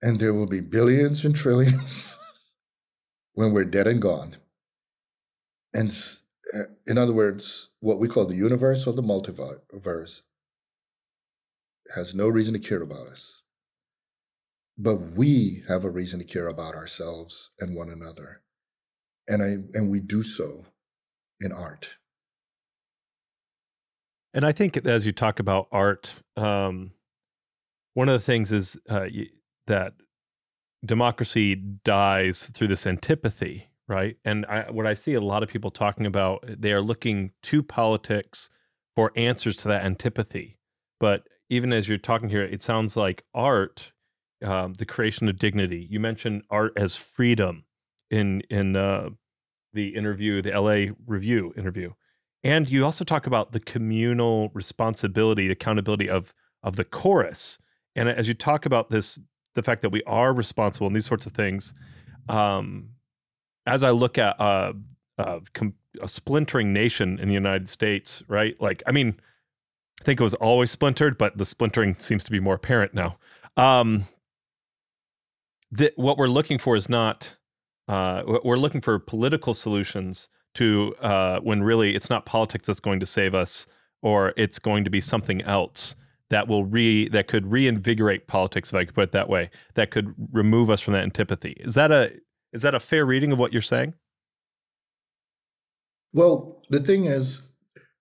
[0.00, 2.18] And there will be billions and trillions
[3.34, 4.36] when we're dead and gone.
[5.72, 5.96] And
[6.54, 10.22] uh, in other words, what we call the universe or the multiverse
[11.94, 13.42] has no reason to care about us.
[14.76, 18.42] But we have a reason to care about ourselves and one another
[19.28, 20.66] and I and we do so
[21.40, 21.96] in art.
[24.34, 26.92] And I think as you talk about art, um,
[27.94, 29.06] one of the things is uh,
[29.66, 29.94] that
[30.84, 34.16] democracy dies through this antipathy, right?
[34.24, 37.62] And I, what I see a lot of people talking about, they are looking to
[37.62, 38.48] politics
[38.96, 40.58] for answers to that antipathy.
[40.98, 43.92] But even as you're talking here, it sounds like art,
[44.42, 45.86] um, the creation of dignity.
[45.90, 47.64] You mentioned art as freedom
[48.12, 49.08] in in uh,
[49.72, 51.92] the interview, the LA Review interview,
[52.44, 57.58] and you also talk about the communal responsibility, accountability of of the chorus.
[57.96, 59.18] And as you talk about this,
[59.54, 61.74] the fact that we are responsible and these sorts of things,
[62.28, 62.90] um,
[63.66, 64.74] as I look at uh,
[65.18, 68.58] uh, com- a splintering nation in the United States, right?
[68.60, 69.20] Like, I mean,
[70.00, 73.18] I think it was always splintered, but the splintering seems to be more apparent now.
[73.56, 74.06] Um,
[75.70, 77.36] that what we're looking for is not
[77.92, 83.00] uh, we're looking for political solutions to uh, when really it's not politics that's going
[83.00, 83.66] to save us,
[84.00, 85.94] or it's going to be something else
[86.30, 89.90] that will re that could reinvigorate politics, if I could put it that way, that
[89.90, 91.54] could remove us from that antipathy.
[91.60, 92.14] Is that a
[92.54, 93.92] is that a fair reading of what you're saying?
[96.14, 97.52] Well, the thing is,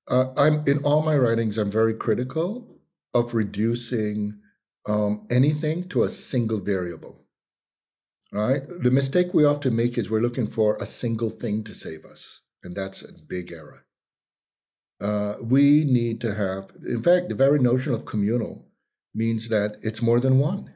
[0.10, 1.58] uh, I'm in all my writings.
[1.58, 2.80] I'm very critical
[3.14, 4.40] of reducing
[4.88, 7.21] um, anything to a single variable.
[8.32, 8.62] Right.
[8.82, 12.42] The mistake we often make is we're looking for a single thing to save us,
[12.64, 13.86] and that's a big error.
[15.02, 18.68] Uh, we need to have, in fact, the very notion of communal
[19.14, 20.74] means that it's more than one.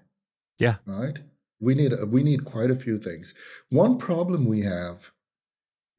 [0.57, 0.75] Yeah.
[0.85, 1.19] Right.
[1.61, 3.33] We need we need quite a few things.
[3.69, 5.11] One problem we have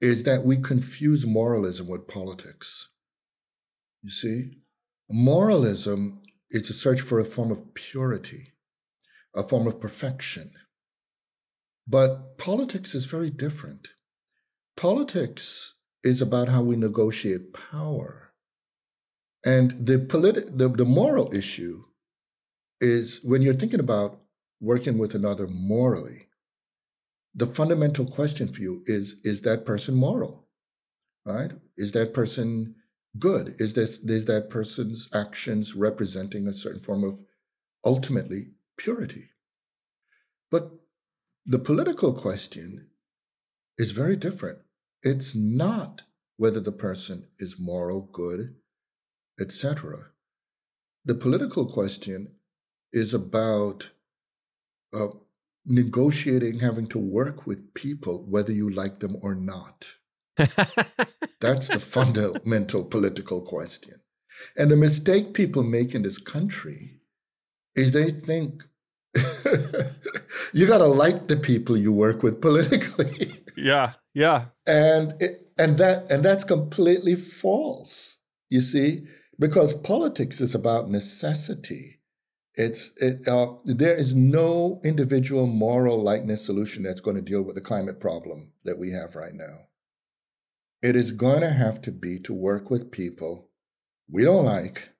[0.01, 2.91] is that we confuse moralism with politics.
[4.03, 4.59] You see,
[5.09, 8.53] moralism is a search for a form of purity,
[9.35, 10.51] a form of perfection.
[11.87, 13.89] But politics is very different.
[14.77, 18.33] Politics is about how we negotiate power.
[19.45, 21.83] And the, politi- the, the moral issue
[22.81, 24.21] is when you're thinking about
[24.61, 26.29] working with another morally,
[27.35, 30.49] the fundamental question for you is is that person moral?
[31.25, 31.53] Right?
[31.77, 32.77] Is that person
[33.19, 33.55] good?
[33.59, 37.21] Is this is that person's actions representing a certain form of
[37.85, 39.25] ultimately purity?
[40.51, 40.71] But
[41.47, 42.89] the political question
[43.79, 44.59] is very different.
[45.03, 46.03] It's not
[46.37, 48.57] whether the person is moral, good,
[49.41, 50.11] etc.
[51.05, 52.35] The political question
[52.93, 53.91] is about
[54.93, 55.09] uh,
[55.65, 59.87] negotiating having to work with people whether you like them or not.
[61.41, 63.95] That's the fundamental political question.
[64.57, 67.01] And the mistake people make in this country
[67.75, 68.65] is they think
[70.53, 73.33] you got to like the people you work with politically.
[73.57, 74.47] yeah, yeah.
[74.67, 78.21] And it, and that and that's completely false.
[78.49, 79.07] You see,
[79.39, 82.01] because politics is about necessity.
[82.55, 87.55] It's it, uh, there is no individual moral likeness solution that's going to deal with
[87.55, 89.69] the climate problem that we have right now.
[90.83, 93.51] It is going to have to be to work with people
[94.09, 94.91] we don't like,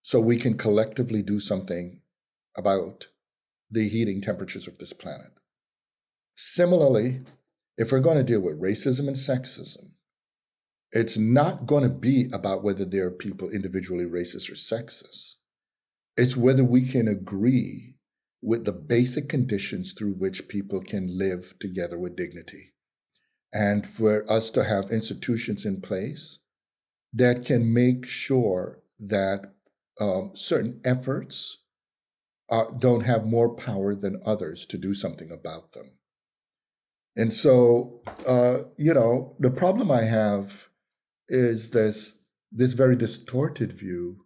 [0.00, 1.97] so we can collectively do something
[2.58, 3.06] about
[3.70, 5.30] the heating temperatures of this planet.
[6.36, 7.22] Similarly,
[7.78, 9.92] if we're going to deal with racism and sexism,
[10.92, 15.36] it's not going to be about whether there are people individually racist or sexist
[16.18, 17.94] it's whether we can agree
[18.42, 22.74] with the basic conditions through which people can live together with dignity.
[23.52, 26.40] And for us to have institutions in place
[27.12, 29.54] that can make sure that
[30.00, 31.62] um, certain efforts
[32.50, 35.98] uh, don't have more power than others to do something about them.
[37.16, 40.68] And so, uh, you know, the problem I have
[41.28, 44.24] is this this very distorted view,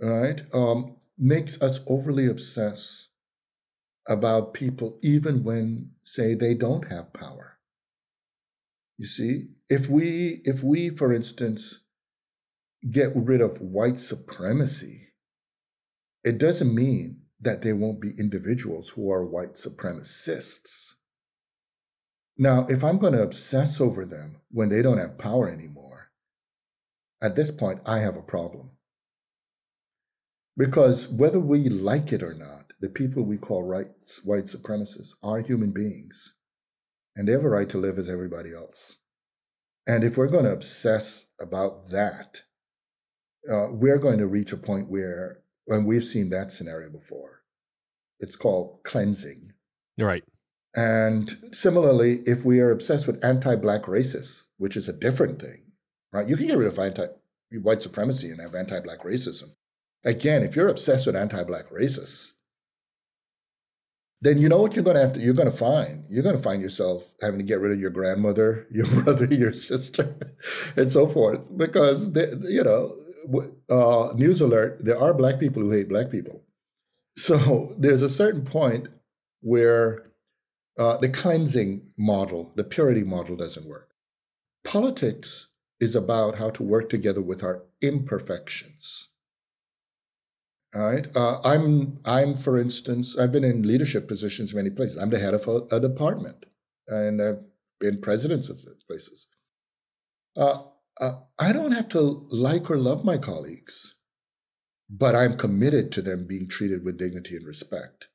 [0.00, 0.40] right?
[0.52, 3.08] Um, makes us overly obsess
[4.08, 7.58] about people, even when, say, they don't have power.
[8.96, 11.84] You see, if we, if we, for instance,
[12.90, 15.10] get rid of white supremacy,
[16.24, 20.94] it doesn't mean that there won't be individuals who are white supremacists.
[22.36, 26.10] Now, if I'm going to obsess over them when they don't have power anymore,
[27.20, 28.70] at this point, I have a problem.
[30.56, 35.40] Because whether we like it or not, the people we call rights, white supremacists are
[35.40, 36.36] human beings.
[37.16, 38.96] And they have a right to live as everybody else.
[39.86, 42.42] And if we're going to obsess about that,
[43.50, 45.38] uh, we're going to reach a point where,
[45.68, 47.37] and we've seen that scenario before,
[48.20, 49.52] it's called cleansing.
[49.98, 50.24] Right.
[50.74, 55.62] And similarly, if we are obsessed with anti black racists, which is a different thing,
[56.12, 56.28] right?
[56.28, 57.06] You can get rid of anti
[57.62, 59.50] white supremacy and have anti black racism.
[60.04, 62.34] Again, if you're obsessed with anti-black racists,
[64.20, 66.36] then you know what you're going to have to you're going to find you're going
[66.36, 70.16] to find yourself having to get rid of your grandmother your brother your sister
[70.76, 72.94] and so forth because they, you know
[73.70, 76.42] uh, news alert, there are black people who hate black people.
[77.18, 78.88] So there's a certain point
[79.40, 80.12] where
[80.78, 83.90] uh, the cleansing model, the purity model doesn't work.
[84.64, 85.48] Politics
[85.80, 89.08] is about how to work together with our imperfections.
[90.74, 91.06] All right.
[91.16, 94.98] Uh, I'm, I'm, for instance, I've been in leadership positions many places.
[94.98, 96.44] I'm the head of a, a department,
[96.86, 97.46] and I've
[97.80, 99.26] been presidents of places.
[100.36, 100.62] Uh,
[101.00, 102.00] uh, I don't have to
[102.30, 103.97] like or love my colleagues,
[104.90, 108.08] but I'm committed to them being treated with dignity and respect.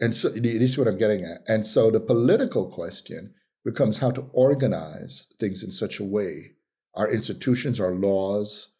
[0.00, 1.42] And so this is what I'm getting at.
[1.46, 3.34] And so the political question
[3.64, 6.56] becomes how to organize things in such a way
[6.94, 8.72] our institutions, our laws,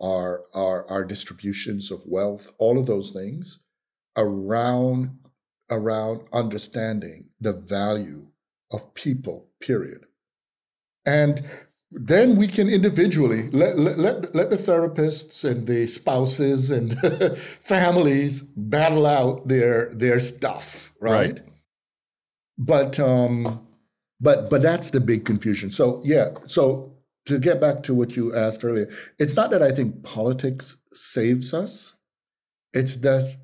[0.00, 3.60] our, our, our distributions of wealth, all of those things
[4.16, 5.18] around,
[5.70, 8.28] around understanding the value
[8.72, 10.06] of people, period.
[11.04, 11.42] And
[11.90, 16.98] then we can individually let, let, let, the therapists and the spouses and
[17.38, 21.40] families battle out their their stuff right, right.
[22.58, 23.66] but um
[24.20, 25.70] but but that's the big confusion.
[25.70, 26.92] So yeah so
[27.26, 31.54] to get back to what you asked earlier it's not that i think politics saves
[31.54, 31.94] us.
[32.74, 33.34] It's that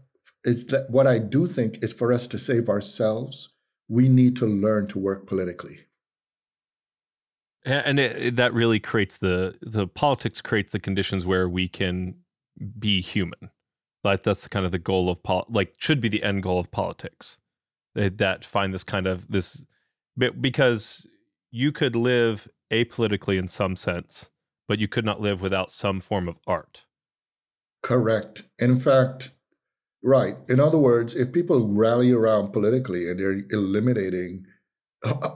[0.44, 3.50] it's that what i do think is for us to save ourselves
[3.88, 5.83] we need to learn to work politically
[7.64, 12.16] and it, it, that really creates the the politics creates the conditions where we can
[12.78, 13.50] be human.
[14.02, 17.38] That's kind of the goal of pol- like should be the end goal of politics.
[17.94, 19.64] That find this kind of this
[20.16, 21.06] because
[21.50, 24.30] you could live apolitically in some sense
[24.66, 26.84] but you could not live without some form of art.
[27.82, 28.42] Correct.
[28.58, 29.30] In fact
[30.02, 30.36] right.
[30.48, 34.46] In other words if people rally around politically and they're eliminating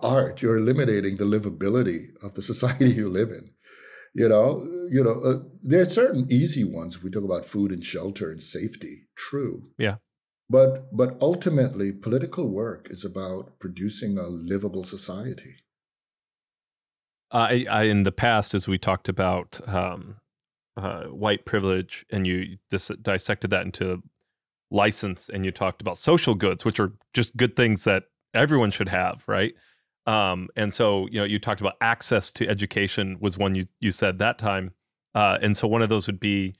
[0.02, 3.50] art, you're eliminating the livability of the society you live in.
[4.14, 6.96] You know, you know, uh, there are certain easy ones.
[6.96, 9.70] If we talk about food and shelter and safety, true.
[9.78, 9.96] Yeah.
[10.50, 15.56] But but ultimately, political work is about producing a livable society.
[17.30, 20.16] I, I in the past, as we talked about um,
[20.76, 24.02] uh, white privilege, and you dis- dissected that into
[24.70, 28.04] license, and you talked about social goods, which are just good things that
[28.34, 29.54] everyone should have, right?
[30.06, 33.90] Um, and so, you know, you talked about access to education was one you you
[33.90, 34.72] said that time,
[35.14, 36.54] uh, and so one of those would be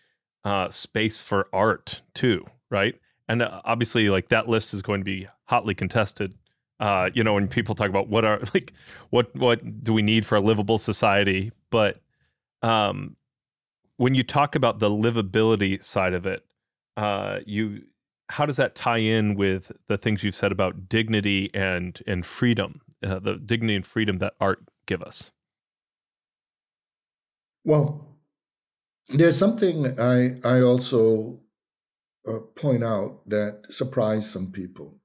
[0.45, 2.95] uh, space for art too, right?
[3.29, 6.35] And uh, obviously, like that list is going to be hotly contested.
[6.79, 8.73] Uh, you know, when people talk about what are like
[9.11, 11.99] what what do we need for a livable society, but
[12.62, 13.16] um,
[13.97, 16.45] when you talk about the livability side of it,
[16.97, 17.83] uh, you
[18.31, 22.81] how does that tie in with the things you've said about dignity and and freedom,
[23.05, 25.31] uh, the dignity and freedom that art give us?
[27.64, 28.07] Well,
[29.09, 31.41] there's something I I also
[32.26, 35.01] uh, point out that surprised some people.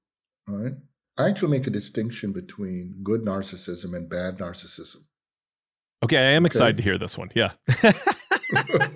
[0.48, 0.74] Right?
[1.18, 5.04] I actually make a distinction between good narcissism and bad narcissism.
[6.04, 6.48] Okay, I am okay.
[6.48, 7.32] excited to hear this one.
[7.34, 7.52] Yeah.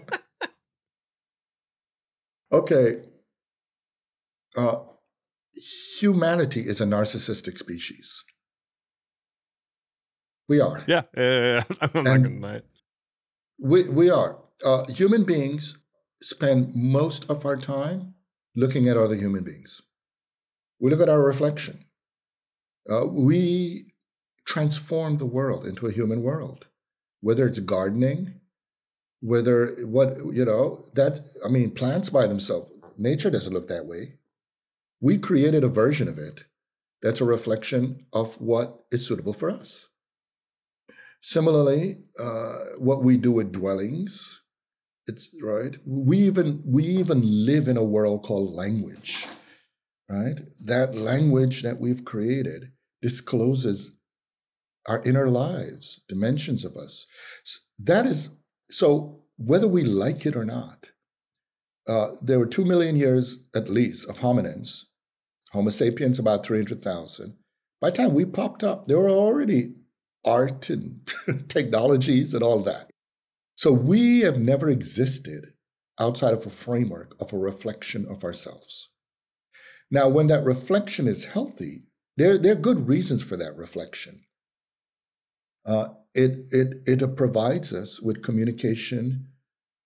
[2.52, 3.02] okay,
[4.58, 4.80] uh,
[6.00, 8.24] humanity is a narcissistic species.
[10.50, 10.84] We are.
[10.88, 11.78] Yeah, yeah, yeah.
[11.94, 12.64] I'm not going to.
[13.60, 14.40] We, we are.
[14.66, 15.78] Uh, human beings
[16.22, 18.16] spend most of our time
[18.56, 19.82] looking at other human beings.
[20.80, 21.86] We look at our reflection.
[22.90, 23.94] Uh, we
[24.46, 26.66] transform the world into a human world,
[27.20, 28.40] whether it's gardening,
[29.20, 34.14] whether what, you know, that, I mean, plants by themselves, nature doesn't look that way.
[35.00, 36.46] We created a version of it
[37.02, 39.90] that's a reflection of what is suitable for us.
[41.22, 44.44] Similarly, uh, what we do with dwellings,
[45.08, 45.76] it's right.
[45.86, 49.28] We even we even live in a world called language,
[50.10, 50.40] right?
[50.60, 52.72] That language that we've created
[53.02, 53.98] discloses
[54.88, 57.06] our inner lives, dimensions of us.
[57.80, 58.38] That is
[58.70, 59.24] so.
[59.40, 60.92] Whether we like it or not,
[61.88, 64.86] uh, there were two million years at least of hominins
[65.52, 67.36] Homo sapiens about 300,000.
[67.80, 69.76] By the time we popped up, there were already
[70.26, 71.08] art and
[71.48, 72.90] technologies and all that.
[73.56, 75.46] So we have never existed
[76.00, 78.90] outside of a framework of a reflection of ourselves.
[79.90, 81.84] Now, when that reflection is healthy,
[82.18, 84.22] there, there are good reasons for that reflection.
[85.66, 89.28] Uh, it, it, it provides us with communication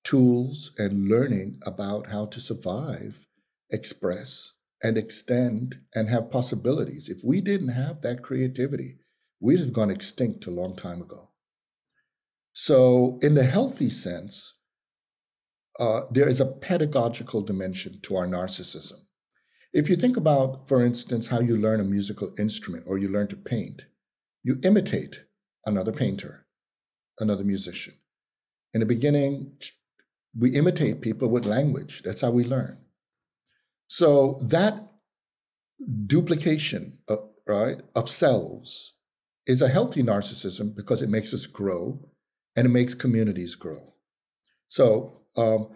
[0.03, 3.25] tools and learning about how to survive,
[3.69, 7.09] express, and extend and have possibilities.
[7.09, 8.97] If we didn't have that creativity,
[9.39, 11.29] we'd have gone extinct a long time ago.
[12.53, 14.57] So, in the healthy sense,
[15.79, 18.99] uh, there is a pedagogical dimension to our narcissism.
[19.73, 23.27] If you think about, for instance, how you learn a musical instrument or you learn
[23.27, 23.85] to paint,
[24.43, 25.23] you imitate
[25.65, 26.45] another painter,
[27.19, 27.93] another musician.
[28.73, 29.53] In the beginning,
[30.37, 32.03] we imitate people with language.
[32.03, 32.77] That's how we learn.
[33.87, 34.75] So that
[36.05, 38.95] duplication of, right, of selves
[39.45, 41.99] is a healthy narcissism because it makes us grow
[42.55, 43.93] and it makes communities grow.
[44.67, 45.69] So um,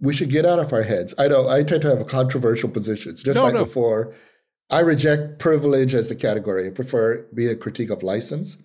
[0.00, 1.14] we should get out of our heads.
[1.18, 3.64] I know I tend to have controversial positions, just no, like no.
[3.64, 4.14] before.
[4.70, 6.68] I reject privilege as the category.
[6.68, 8.62] I prefer be a critique of license.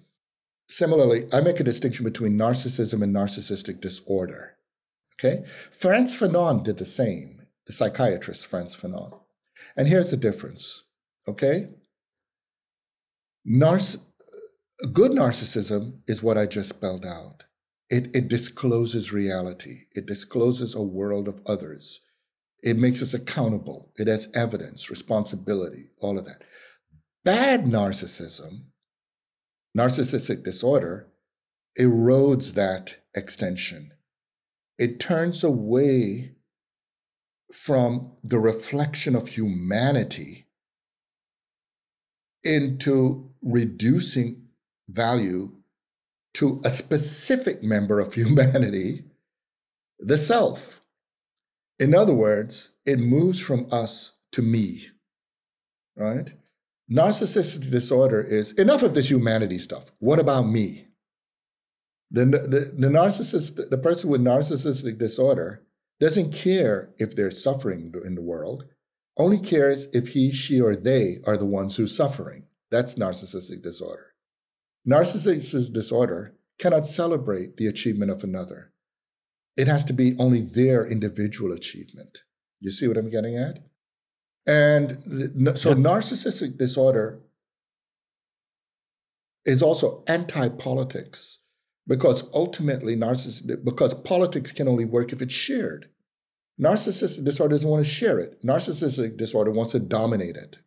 [0.67, 4.54] Similarly, I make a distinction between narcissism and narcissistic disorder.
[5.19, 7.41] Okay, Frantz Fanon did the same.
[7.67, 9.19] The psychiatrist Frantz Fanon,
[9.75, 10.89] and here's the difference.
[11.27, 11.69] Okay,
[13.47, 14.03] Narciss-
[14.91, 17.43] good narcissism is what I just spelled out.
[17.89, 19.81] It, it discloses reality.
[19.93, 22.01] It discloses a world of others.
[22.63, 23.91] It makes us accountable.
[23.97, 26.43] It has evidence, responsibility, all of that.
[27.23, 28.71] Bad narcissism,
[29.77, 31.07] narcissistic disorder,
[31.79, 33.91] erodes that extension.
[34.77, 36.31] It turns away
[37.51, 40.45] from the reflection of humanity
[42.43, 44.47] into reducing
[44.89, 45.51] value
[46.35, 49.05] to a specific member of humanity,
[49.99, 50.81] the self.
[51.79, 54.87] In other words, it moves from us to me,
[55.95, 56.33] right?
[56.91, 59.91] Narcissistic disorder is enough of this humanity stuff.
[59.99, 60.84] What about me?
[62.11, 65.63] The, the, the narcissist, the person with narcissistic disorder
[65.99, 68.65] doesn't care if they're suffering in the world,
[69.17, 72.47] only cares if he, she, or they are the ones who's suffering.
[72.69, 74.13] That's narcissistic disorder.
[74.87, 78.71] Narcissistic disorder cannot celebrate the achievement of another.
[79.57, 82.19] It has to be only their individual achievement.
[82.59, 83.59] You see what I'm getting at?
[84.45, 85.01] And
[85.57, 85.75] so yeah.
[85.75, 87.21] narcissistic disorder
[89.45, 91.39] is also anti-politics
[91.87, 95.89] because ultimately narcissistic because politics can only work if it's shared.
[96.59, 98.41] Narcissistic disorder doesn't want to share it.
[98.43, 100.59] Narcissistic disorder wants to dominate it.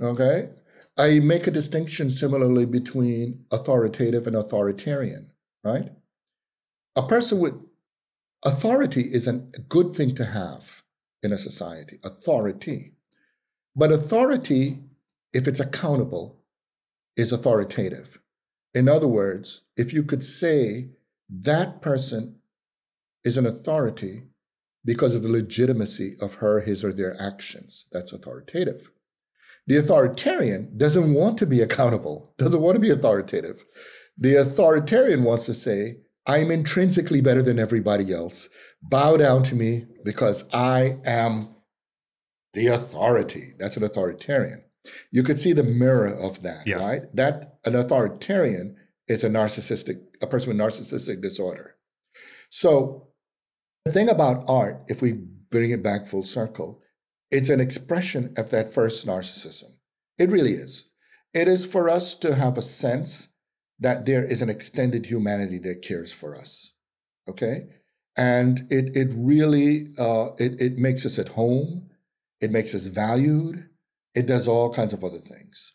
[0.00, 0.50] Okay?
[0.98, 5.30] I make a distinction similarly between authoritative and authoritarian,
[5.62, 5.90] right?
[6.96, 7.54] A person with
[8.44, 9.34] authority is a
[9.68, 10.82] good thing to have
[11.22, 12.92] in a society, authority.
[13.74, 14.78] But authority,
[15.34, 16.40] if it's accountable,
[17.16, 18.18] is authoritative.
[18.76, 20.90] In other words, if you could say
[21.30, 22.40] that person
[23.24, 24.24] is an authority
[24.84, 28.90] because of the legitimacy of her, his, or their actions, that's authoritative.
[29.66, 33.64] The authoritarian doesn't want to be accountable, doesn't want to be authoritative.
[34.18, 38.50] The authoritarian wants to say, I'm intrinsically better than everybody else.
[38.82, 41.48] Bow down to me because I am
[42.52, 43.54] the authority.
[43.58, 44.65] That's an authoritarian.
[45.10, 46.82] You could see the mirror of that, yes.
[46.82, 47.02] right?
[47.14, 48.76] That an authoritarian
[49.08, 51.76] is a narcissistic, a person with narcissistic disorder.
[52.50, 53.08] So
[53.84, 56.82] the thing about art, if we bring it back full circle,
[57.30, 59.76] it's an expression of that first narcissism.
[60.18, 60.92] It really is.
[61.34, 63.34] It is for us to have a sense
[63.78, 66.74] that there is an extended humanity that cares for us.
[67.28, 67.68] Okay?
[68.16, 71.90] And it, it really uh, it, it makes us at home.
[72.40, 73.68] It makes us valued.
[74.16, 75.74] It does all kinds of other things.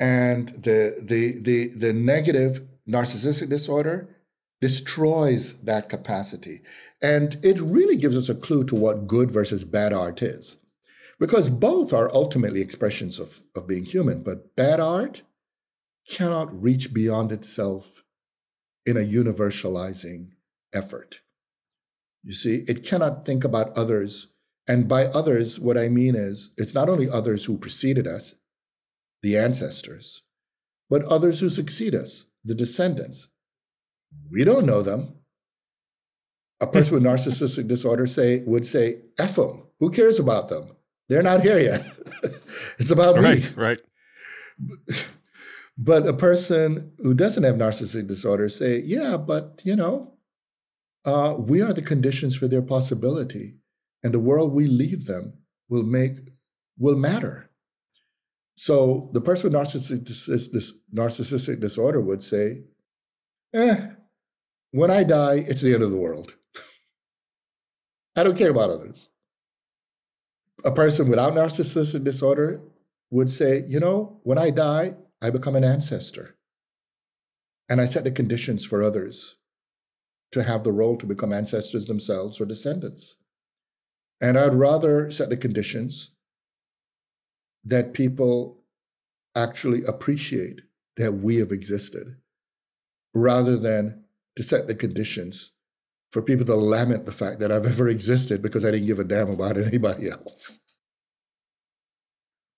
[0.00, 4.16] And the the the the negative narcissistic disorder
[4.60, 6.62] destroys that capacity.
[7.02, 10.58] And it really gives us a clue to what good versus bad art is
[11.18, 14.22] because both are ultimately expressions of, of being human.
[14.22, 15.22] But bad art
[16.08, 18.02] cannot reach beyond itself
[18.84, 20.30] in a universalizing
[20.72, 21.20] effort.
[22.22, 24.32] You see, it cannot think about others.
[24.68, 28.34] And by others, what I mean is it's not only others who preceded us,
[29.22, 30.22] the ancestors,
[30.90, 33.28] but others who succeed us, the descendants.
[34.30, 35.14] We don't know them.
[36.60, 39.66] A person with narcissistic disorder say would say, F them.
[39.78, 40.70] Who cares about them?
[41.08, 41.86] They're not here yet.
[42.78, 43.48] it's about right, me.
[43.54, 43.80] Right.
[44.58, 45.04] Right.
[45.78, 50.14] But a person who doesn't have narcissistic disorder say, yeah, but you know,
[51.04, 53.56] uh, we are the conditions for their possibility,
[54.02, 55.34] and the world we leave them
[55.68, 56.18] will make
[56.78, 57.50] will matter.
[58.56, 62.64] So the person with narcissistic, this narcissistic disorder would say,
[63.54, 63.88] eh,
[64.70, 66.34] when I die, it's the end of the world.
[68.16, 69.10] I don't care about others
[70.64, 72.60] a person without narcissistic disorder
[73.10, 76.36] would say, you know, when I die, I become an ancestor.
[77.68, 79.36] And I set the conditions for others
[80.32, 83.18] to have the role to become ancestors themselves or descendants.
[84.20, 86.14] And I'd rather set the conditions
[87.64, 88.62] that people
[89.34, 90.62] actually appreciate
[90.96, 92.16] that we have existed
[93.14, 94.04] rather than
[94.36, 95.52] to set the conditions
[96.12, 99.04] for people to lament the fact that I've ever existed because I didn't give a
[99.04, 100.62] damn about anybody else.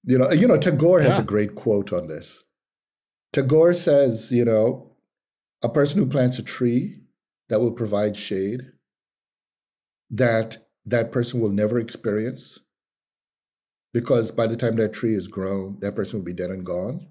[0.05, 1.23] You know, you know, Tagore has yeah.
[1.23, 2.45] a great quote on this.
[3.33, 4.97] Tagore says, you know,
[5.63, 7.01] a person who plants a tree
[7.49, 8.63] that will provide shade
[10.11, 10.57] that
[10.91, 12.61] that person will never experience
[13.93, 17.09] because by the time that tree is grown, that person will be dead and gone.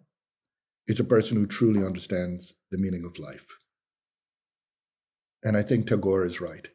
[0.87, 3.59] It's a person who truly understands the meaning of life.
[5.43, 6.67] And I think Tagore is right.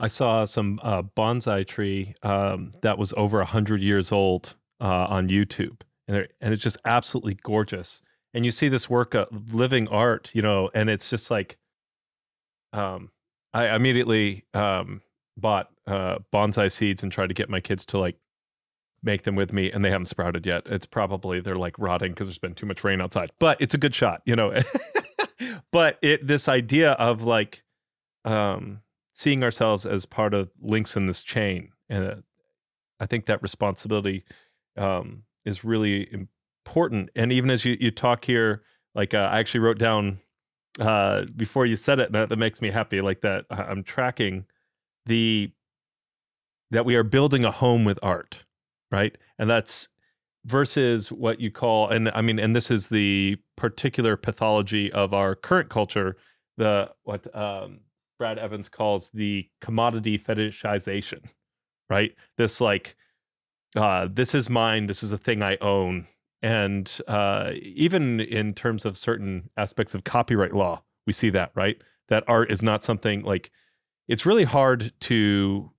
[0.00, 5.28] I saw some uh, bonsai tree um, that was over 100 years old uh, on
[5.28, 5.80] YouTube.
[6.06, 8.02] And, and it's just absolutely gorgeous.
[8.34, 11.56] And you see this work of living art, you know, and it's just like,
[12.72, 13.10] um,
[13.52, 15.02] I immediately um,
[15.36, 18.16] bought uh, bonsai seeds and tried to get my kids to like
[19.02, 20.64] make them with me, and they haven't sprouted yet.
[20.66, 23.30] It's probably they're like rotting because there's been too much rain outside.
[23.38, 24.58] But it's a good shot, you know.
[25.72, 27.62] but it this idea of like
[28.24, 28.80] um,
[29.14, 32.14] seeing ourselves as part of links in this chain, and uh,
[33.00, 34.24] I think that responsibility
[34.76, 37.10] um, is really important.
[37.16, 38.62] And even as you you talk here,
[38.94, 40.20] like uh, I actually wrote down
[40.78, 43.00] uh, before you said it, that, that makes me happy.
[43.00, 44.46] Like that, I'm tracking
[45.06, 45.50] the
[46.70, 48.44] that we are building a home with art,
[48.90, 49.16] right?
[49.38, 49.88] And that's
[50.44, 55.34] versus what you call, and I mean, and this is the particular pathology of our
[55.34, 56.16] current culture,
[56.56, 57.80] the what um,
[58.18, 61.24] Brad Evans calls the commodity fetishization,
[61.88, 62.14] right?
[62.36, 62.96] This like,
[63.76, 64.86] uh, this is mine.
[64.86, 66.06] This is a thing I own
[66.42, 71.76] and uh, even in terms of certain aspects of copyright law, we see that, right?
[72.08, 73.50] That art is not something like
[74.06, 75.70] it's really hard to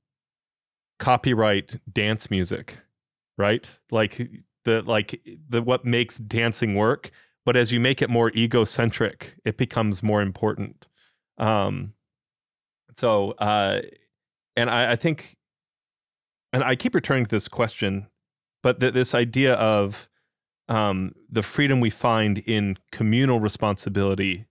[0.99, 2.79] copyright dance music,
[3.37, 3.71] right?
[3.89, 4.29] Like
[4.65, 7.11] the like the what makes dancing work,
[7.45, 10.87] but as you make it more egocentric, it becomes more important.
[11.37, 11.93] Um,
[12.95, 13.81] so, uh,
[14.57, 15.37] and I, I think,
[16.51, 18.07] and I keep returning to this question,
[18.61, 20.09] but th- this idea of
[20.69, 24.45] um, the freedom we find in communal responsibility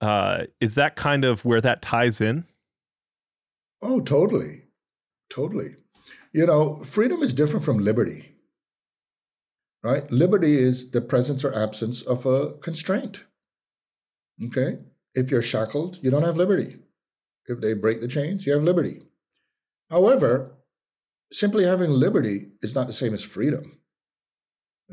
[0.00, 2.44] uh, is that kind of where that ties in?
[3.82, 4.62] Oh, totally.
[5.28, 5.76] Totally.
[6.32, 8.34] You know, freedom is different from liberty,
[9.82, 10.10] right?
[10.10, 13.24] Liberty is the presence or absence of a constraint.
[14.46, 14.78] Okay?
[15.14, 16.76] If you're shackled, you don't have liberty.
[17.46, 19.00] If they break the chains, you have liberty.
[19.90, 20.56] However,
[21.32, 23.79] simply having liberty is not the same as freedom.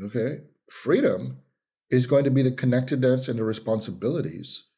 [0.02, 0.38] Okay.
[0.70, 1.38] Freedom
[1.90, 4.70] is going to be the connectedness and the responsibilities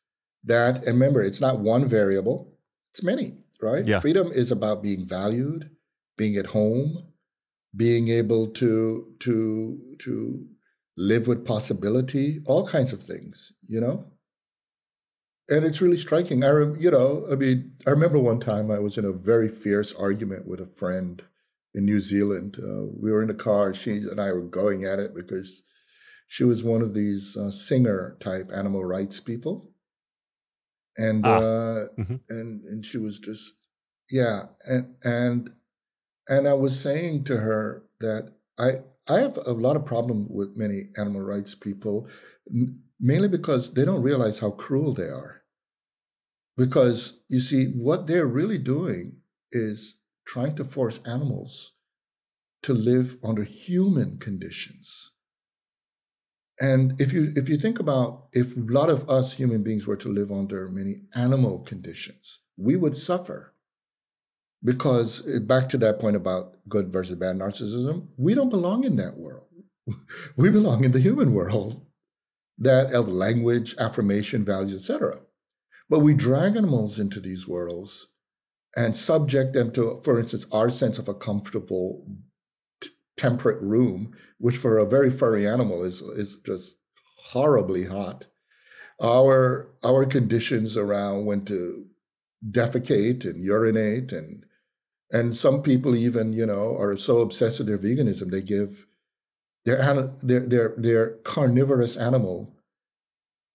[0.45, 2.57] that, and remember, it's not one variable,
[2.93, 3.87] it's many, right?
[3.87, 3.99] Yeah.
[3.99, 5.71] Freedom is about being valued,
[6.17, 7.13] being at home,
[7.77, 10.47] being able to, to, to
[10.97, 14.07] live with possibility, all kinds of things, you know?
[15.49, 16.45] And it's really striking.
[16.45, 19.93] I, you know, I mean, I remember one time I was in a very fierce
[19.93, 21.23] argument with a friend
[21.75, 22.57] in New Zealand.
[22.59, 23.75] Uh, we were in the car.
[23.75, 25.63] She and I were going at it because
[26.29, 29.73] she was one of these uh, Singer type animal rights people,
[30.97, 31.37] and ah.
[31.37, 32.17] uh, mm-hmm.
[32.29, 33.67] and and she was just
[34.11, 35.51] yeah, and and
[36.29, 40.57] and I was saying to her that I I have a lot of problem with
[40.57, 42.09] many animal rights people,
[43.01, 45.43] mainly because they don't realize how cruel they are.
[46.57, 49.17] Because you see, what they're really doing
[49.53, 51.75] is trying to force animals
[52.63, 55.13] to live under human conditions.
[56.61, 59.97] And if you if you think about if a lot of us human beings were
[59.97, 63.55] to live under many animal conditions, we would suffer.
[64.63, 68.97] Because eh, back to that point about good versus bad narcissism, we don't belong in
[68.97, 69.49] that world.
[70.37, 71.87] we belong in the human world
[72.59, 75.21] that of language, affirmation, values, etc.
[75.89, 78.10] But we drag animals into these worlds
[78.77, 82.07] and subject them to, for instance, our sense of a comfortable,
[82.81, 86.79] t- temperate room, which for a very furry animal is is just
[87.19, 88.27] horribly hot.
[89.03, 91.87] Our our conditions around when to
[92.49, 94.45] defecate and urinate and
[95.13, 98.87] and some people even you know are so obsessed with their veganism they give
[99.65, 99.79] their
[100.23, 102.55] their their, their carnivorous animal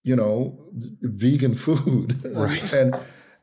[0.03, 0.59] you know
[1.01, 2.95] vegan food right and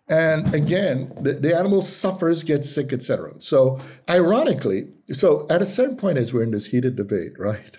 [0.09, 3.35] and again, the, the animal suffers, gets sick, etc.
[3.39, 7.77] So, ironically, so at a certain point, as we're in this heated debate, right?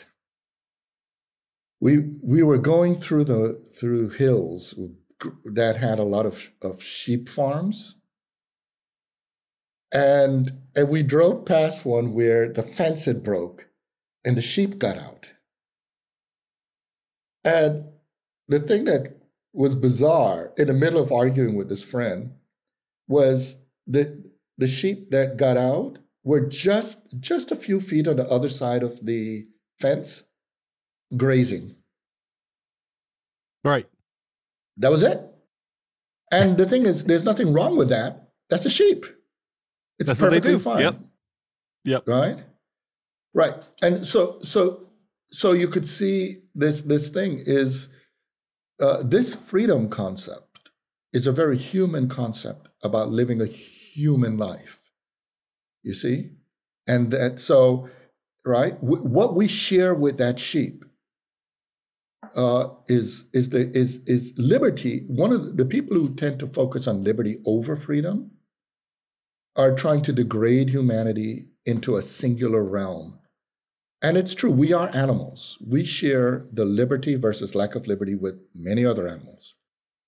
[1.80, 4.74] We we were going through the through hills,
[5.46, 8.00] that had a lot of, of sheep farms.
[9.94, 13.70] And, and we drove past one where the fence had broke
[14.26, 15.34] and the sheep got out.
[17.44, 17.86] And
[18.48, 19.18] the thing that
[19.54, 22.34] was bizarre in the middle of arguing with this friend
[23.08, 24.24] was that
[24.58, 28.82] the sheep that got out were just just a few feet on the other side
[28.84, 29.46] of the
[29.80, 30.30] fence
[31.16, 31.76] grazing.
[33.64, 33.88] Right.
[34.78, 35.20] That was it.
[36.32, 38.30] And the thing is there's nothing wrong with that.
[38.50, 39.06] That's a sheep.
[40.00, 40.82] It's that's perfectly fine.
[40.82, 40.96] Yep.
[41.86, 42.08] Yep.
[42.08, 42.44] Right?
[43.34, 43.54] Right.
[43.82, 44.88] And so so
[45.28, 47.93] so you could see this this thing is
[48.84, 50.70] uh, this freedom concept
[51.14, 54.82] is a very human concept about living a human life.
[55.84, 56.32] You see?
[56.86, 57.90] And that, so,
[58.46, 60.84] right, w- what we share with that sheep
[62.36, 65.06] uh, is is the is is liberty.
[65.08, 68.32] One of the, the people who tend to focus on liberty over freedom
[69.56, 73.20] are trying to degrade humanity into a singular realm.
[74.04, 75.58] And it's true, we are animals.
[75.66, 79.56] We share the liberty versus lack of liberty with many other animals.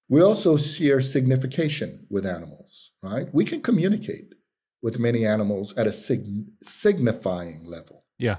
[0.10, 3.34] We also share signification with animals, right?
[3.34, 4.36] We can communicate
[4.84, 8.04] with many animals at a sig- signifying level.
[8.20, 8.38] Yeah.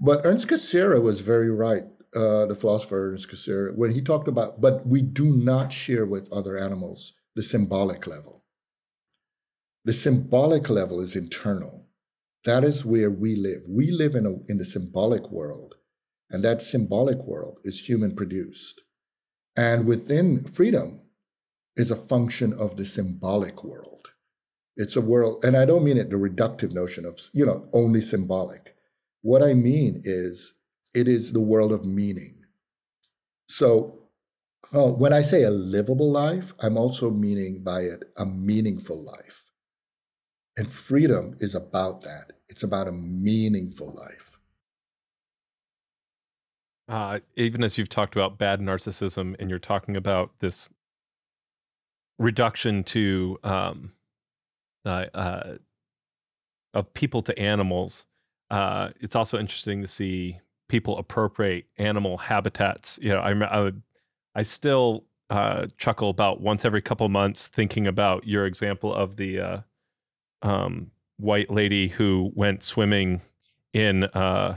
[0.00, 1.84] But Ernst Cassirer was very right,
[2.16, 6.32] uh, the philosopher Ernst Cassirer, when he talked about, but we do not share with
[6.32, 8.42] other animals the symbolic level.
[9.84, 11.81] The symbolic level is internal.
[12.44, 13.62] That is where we live.
[13.68, 15.74] We live in, a, in the symbolic world,
[16.30, 18.80] and that symbolic world is human produced.
[19.56, 21.02] And within freedom
[21.76, 24.08] is a function of the symbolic world.
[24.76, 28.00] It's a world, and I don't mean it the reductive notion of, you know, only
[28.00, 28.74] symbolic.
[29.20, 30.58] What I mean is
[30.94, 32.40] it is the world of meaning.
[33.46, 33.98] So
[34.74, 39.41] uh, when I say a livable life, I'm also meaning by it a meaningful life.
[40.56, 42.32] And freedom is about that.
[42.48, 44.32] It's about a meaningful life
[46.92, 50.68] uh, even as you've talked about bad narcissism and you're talking about this
[52.18, 53.92] reduction to um,
[54.84, 55.54] uh, uh,
[56.74, 58.04] of people to animals,
[58.50, 60.38] uh, it's also interesting to see
[60.68, 62.98] people appropriate animal habitats.
[63.00, 63.82] You know, I I, would,
[64.34, 69.40] I still uh, chuckle about once every couple months thinking about your example of the
[69.40, 69.60] uh,
[70.42, 73.22] um, white lady who went swimming
[73.72, 74.56] in uh,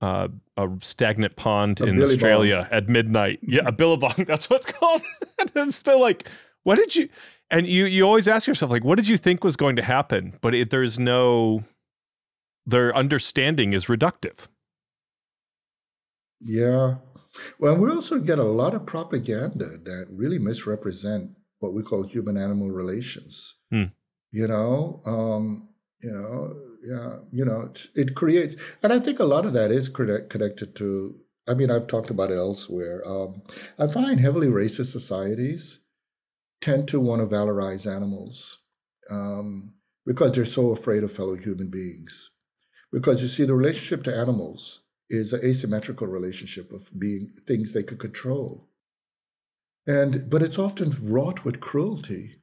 [0.00, 3.40] uh, a stagnant pond a in Australia at midnight.
[3.42, 4.24] Yeah, a billabong.
[4.26, 5.02] That's what it's called.
[5.38, 6.28] and it's still like,
[6.62, 7.08] what did you?
[7.50, 10.38] And you you always ask yourself like, what did you think was going to happen?
[10.40, 11.64] But it, there's no,
[12.66, 14.48] their understanding is reductive.
[16.40, 16.96] Yeah.
[17.58, 22.36] Well, we also get a lot of propaganda that really misrepresent what we call human
[22.36, 23.58] animal relations.
[23.70, 23.84] Hmm.
[24.34, 25.68] You know, um,
[26.02, 29.70] you know, yeah, you know, it, it, creates, and I think a lot of that
[29.70, 31.14] is connect, connected to.
[31.46, 33.00] I mean, I've talked about it elsewhere.
[33.06, 33.42] Um,
[33.78, 35.84] I find heavily racist societies
[36.60, 38.64] tend to want to valorize animals
[39.08, 39.74] um,
[40.04, 42.32] because they're so afraid of fellow human beings.
[42.90, 47.84] Because you see, the relationship to animals is an asymmetrical relationship of being things they
[47.84, 48.68] could control,
[49.86, 52.40] and but it's often wrought with cruelty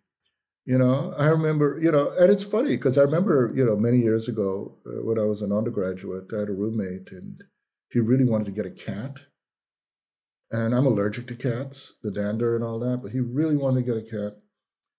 [0.66, 3.97] you know, I remember, you know, and it's funny because I remember, you know, many
[3.97, 7.43] years ago uh, when I was an undergraduate, I had a roommate and
[7.89, 9.22] he really wanted to get a cat.
[10.51, 13.91] And I'm allergic to cats, the dander and all that, but he really wanted to
[13.91, 14.38] get a cat.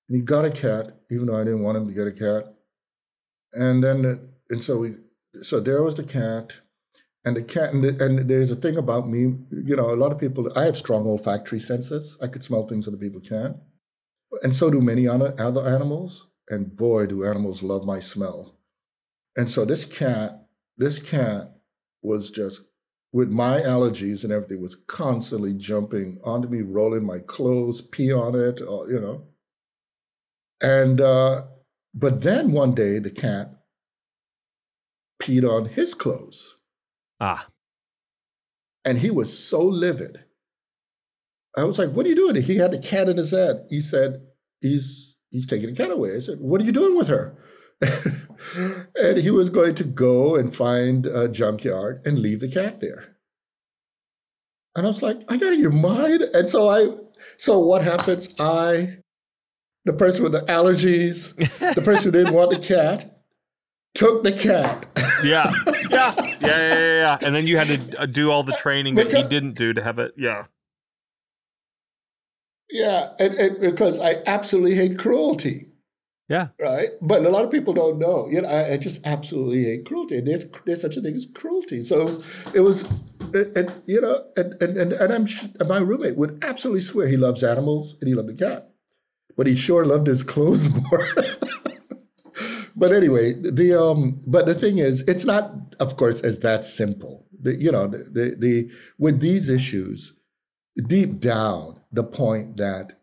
[0.08, 2.52] And he got a cat, even though I didn't want him to get a cat.
[3.52, 4.94] And then, and so we,
[5.42, 6.56] so there was the cat.
[7.24, 10.10] And the cat, and, the, and there's a thing about me, you know, a lot
[10.10, 12.18] of people, I have strong olfactory senses.
[12.20, 13.56] I could smell things other people can't
[14.42, 16.28] and so do many other animals.
[16.48, 18.58] And boy, do animals love my smell.
[19.36, 21.52] And so this cat, this cat
[22.02, 22.62] was just
[23.12, 28.34] with my allergies and everything was constantly jumping onto me, rolling my clothes, pee on
[28.34, 29.26] it, or, you know.
[30.60, 31.42] And uh,
[31.94, 33.48] but then one day the cat
[35.20, 36.60] peed on his clothes.
[37.20, 37.48] Ah.
[38.84, 40.24] And he was so livid.
[41.56, 42.40] I was like, what are you doing?
[42.42, 43.66] He had the cat in his head.
[43.68, 44.22] He said,
[44.60, 46.14] he's he's taking the cat away.
[46.16, 47.36] I said, what are you doing with her?
[48.96, 53.16] and he was going to go and find a junkyard and leave the cat there.
[54.76, 56.22] And I was like, I got your mind.
[56.34, 56.88] And so I,
[57.36, 58.34] so what happens?
[58.38, 58.98] I,
[59.84, 61.34] the person with the allergies,
[61.74, 63.04] the person who didn't want the cat,
[63.94, 64.86] took the cat.
[65.24, 65.52] yeah.
[65.90, 66.14] yeah.
[66.18, 66.36] Yeah.
[66.40, 66.76] Yeah.
[66.76, 67.18] Yeah.
[67.20, 69.82] And then you had to uh, do all the training that he didn't do to
[69.82, 70.14] have it.
[70.16, 70.46] Yeah.
[72.72, 75.66] Yeah, and, and because I absolutely hate cruelty.
[76.28, 76.48] Yeah.
[76.58, 76.88] Right.
[77.02, 78.26] But a lot of people don't know.
[78.30, 80.16] You know, I, I just absolutely hate cruelty.
[80.16, 81.82] And there's there's such a thing as cruelty.
[81.82, 82.08] So
[82.54, 82.84] it was,
[83.34, 85.26] and, you know, and and and, and I'm
[85.60, 88.70] and my roommate would absolutely swear he loves animals and he loved the cat,
[89.36, 91.06] but he sure loved his clothes more.
[92.74, 97.26] but anyway, the um, but the thing is, it's not, of course, as that simple.
[97.38, 100.18] The, you know, the, the the with these issues,
[100.86, 102.94] deep down, the point that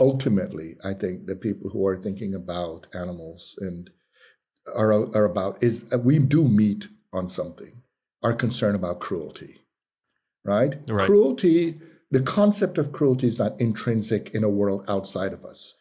[0.00, 3.88] ultimately, I think the people who are thinking about animals and
[4.76, 7.82] are, are about is we do meet on something,
[8.22, 9.60] our concern about cruelty,
[10.44, 10.76] right?
[10.88, 11.06] right?
[11.06, 11.80] Cruelty,
[12.10, 15.76] the concept of cruelty is not intrinsic in a world outside of us.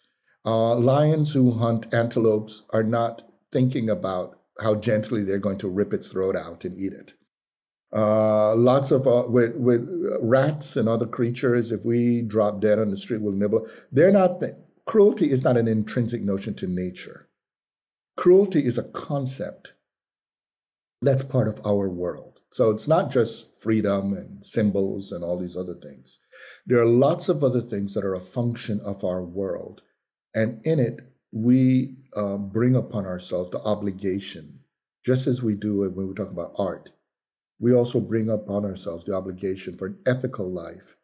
[0.46, 5.94] Uh, lions who hunt antelopes are not thinking about how gently they're going to rip
[5.94, 7.14] its throat out and eat it.
[7.94, 9.86] Uh, lots of uh, with with
[10.22, 11.72] rats and other creatures.
[11.72, 13.68] If we drop dead on the street, we'll nibble.
[13.92, 14.40] They're not.
[14.40, 14.54] Th-
[14.86, 17.28] cruelty is not an intrinsic notion to nature.
[18.16, 19.74] Cruelty is a concept
[21.02, 22.40] that's part of our world.
[22.52, 26.20] So it's not just freedom and symbols and all these other things.
[26.66, 29.82] There are lots of other things that are a function of our world,
[30.34, 31.00] and in it
[31.34, 34.60] we uh, bring upon ourselves the obligation,
[35.06, 36.92] just as we do when we talk about art
[37.62, 40.98] we also bring upon ourselves the obligation for an ethical life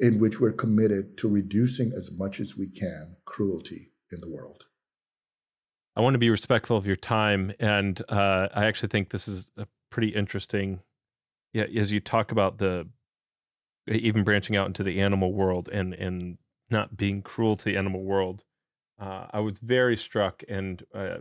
[0.00, 4.66] in which we're committed to reducing as much as we can cruelty in the world.
[5.96, 9.52] I want to be respectful of your time, and uh, I actually think this is
[9.56, 10.80] a pretty interesting.
[11.52, 12.88] Yeah, as you talk about the
[13.88, 16.38] even branching out into the animal world and and
[16.70, 18.42] not being cruel to the animal world,
[19.00, 21.18] uh, I was very struck, and uh,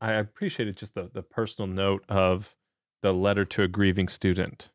[0.00, 2.56] I appreciated just the the personal note of
[3.04, 4.70] the letter to a grieving student.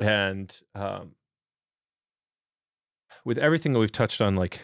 [0.00, 1.16] And um,
[3.26, 4.62] with everything that we've touched on like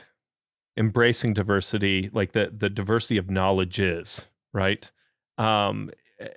[0.79, 4.91] embracing diversity like the the diversity of knowledge is right?
[5.37, 6.29] Um, eh,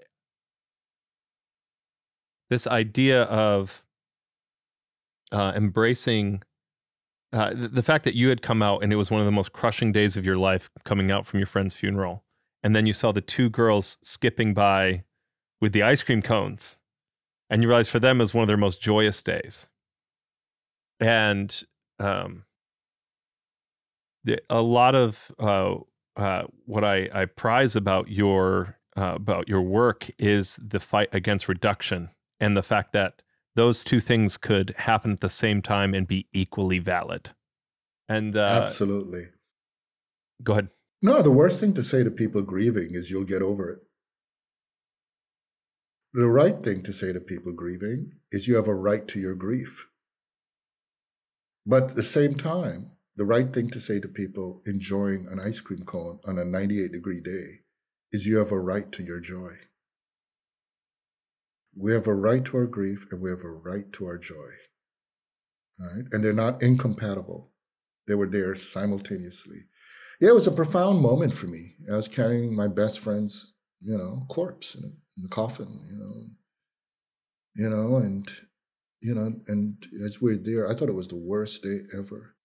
[2.50, 3.86] this idea of
[5.32, 6.44] uh, embracing
[7.32, 9.32] uh, the, the fact that you had come out and it was one of the
[9.32, 12.26] most crushing days of your life coming out from your friend's funeral.
[12.62, 15.04] And then you saw the two girls skipping by
[15.62, 16.78] with the ice cream cones.
[17.49, 19.70] And you realize for them it was one of their most joyous days.
[20.99, 21.64] And
[21.99, 22.45] um,
[24.24, 25.76] the, a lot of uh,
[26.16, 31.47] uh, what I, I prize about your uh, about your work is the fight against
[31.47, 33.24] reduction and the fact that
[33.55, 37.32] those two things could happen at the same time and be equally valid.
[38.07, 39.28] And uh, absolutely.
[40.43, 40.70] Go ahead.
[41.01, 43.80] No, the worst thing to say to people grieving is you'll get over it.
[46.14, 49.36] The right thing to say to people grieving is you have a right to your
[49.36, 49.91] grief.
[51.68, 55.62] But at the same time, the right thing to say to people enjoying an ice
[55.62, 57.60] cream cone on a 98 degree day
[58.12, 59.51] is you have a right to your joy.
[61.76, 64.49] We have a right to our grief and we have a right to our joy.
[65.80, 66.05] Right?
[66.12, 67.51] And they're not incompatible.
[68.07, 69.66] They were there simultaneously.
[70.20, 71.76] Yeah, it was a profound moment for me.
[71.91, 74.76] I was carrying my best friend's, you know, corpse
[75.20, 76.26] in the coffin, you know,
[77.56, 78.32] you know, and
[79.02, 82.36] you know, and as we're there, I thought it was the worst day ever.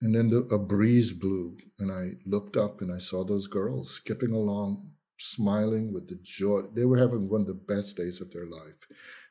[0.00, 3.90] And then the, a breeze blew, and I looked up and I saw those girls
[3.90, 6.62] skipping along, smiling with the joy.
[6.74, 8.86] They were having one of the best days of their life.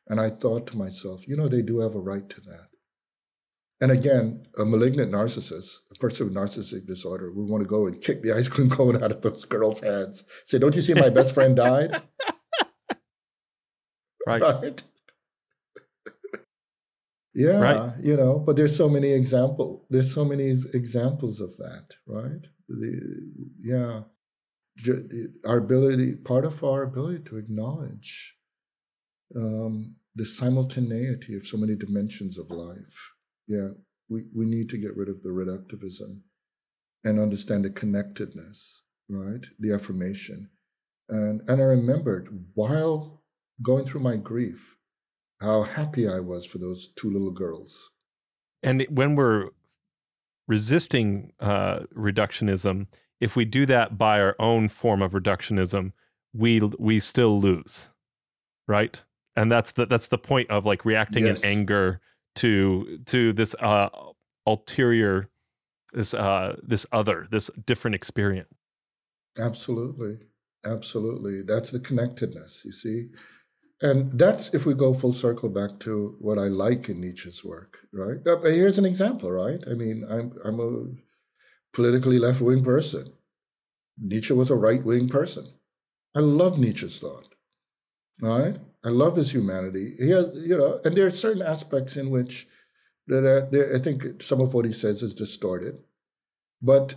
[0.07, 2.67] And I thought to myself, you know, they do have a right to that.
[3.79, 8.01] And again, a malignant narcissist, a person with narcissistic disorder, would want to go and
[8.01, 10.23] kick the ice cream cone out of those girls' heads.
[10.45, 11.91] Say, don't you see my best friend died?
[14.27, 14.41] right.
[14.41, 14.83] right?
[17.35, 17.91] yeah, right.
[18.01, 19.85] you know, but there's so many example.
[19.91, 22.47] There's so many examples of that, right?
[22.67, 22.99] The,
[23.61, 24.01] yeah,
[25.45, 28.37] our ability, part of our ability to acknowledge
[29.35, 33.13] um, the simultaneity of so many dimensions of life
[33.47, 33.69] yeah,
[34.09, 36.21] we, we need to get rid of the reductivism
[37.03, 39.45] and understand the connectedness, right?
[39.59, 40.49] The affirmation.
[41.09, 43.23] And, and I remembered while
[43.61, 44.77] going through my grief,
[45.41, 47.91] how happy I was for those two little girls.
[48.63, 49.49] And when we're
[50.47, 52.87] resisting uh, reductionism,
[53.19, 55.93] if we do that by our own form of reductionism,
[56.33, 57.89] we we still lose,
[58.67, 59.01] right?
[59.35, 61.43] And that's the that's the point of like reacting yes.
[61.43, 62.01] in anger
[62.37, 63.89] to to this uh,
[64.45, 65.29] ulterior
[65.93, 68.53] this uh this other this different experience
[69.39, 70.17] absolutely
[70.65, 73.07] absolutely that's the connectedness you see
[73.81, 77.77] and that's if we go full circle back to what I like in Nietzsche's work,
[77.93, 78.17] right?
[78.43, 79.59] Here's an example, right?
[79.69, 80.87] I mean, I'm I'm a
[81.73, 83.13] politically left wing person.
[83.99, 85.45] Nietzsche was a right wing person.
[86.15, 87.27] I love Nietzsche's thought,
[88.21, 88.57] right?
[88.87, 89.93] I love his humanity.
[89.99, 92.47] He has, you know, and there are certain aspects in which
[93.07, 95.75] that, that I think some of what he says is distorted,
[96.61, 96.95] but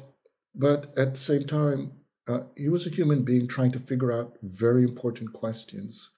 [0.55, 1.93] but at the same time,
[2.29, 6.11] uh, he was a human being trying to figure out very important questions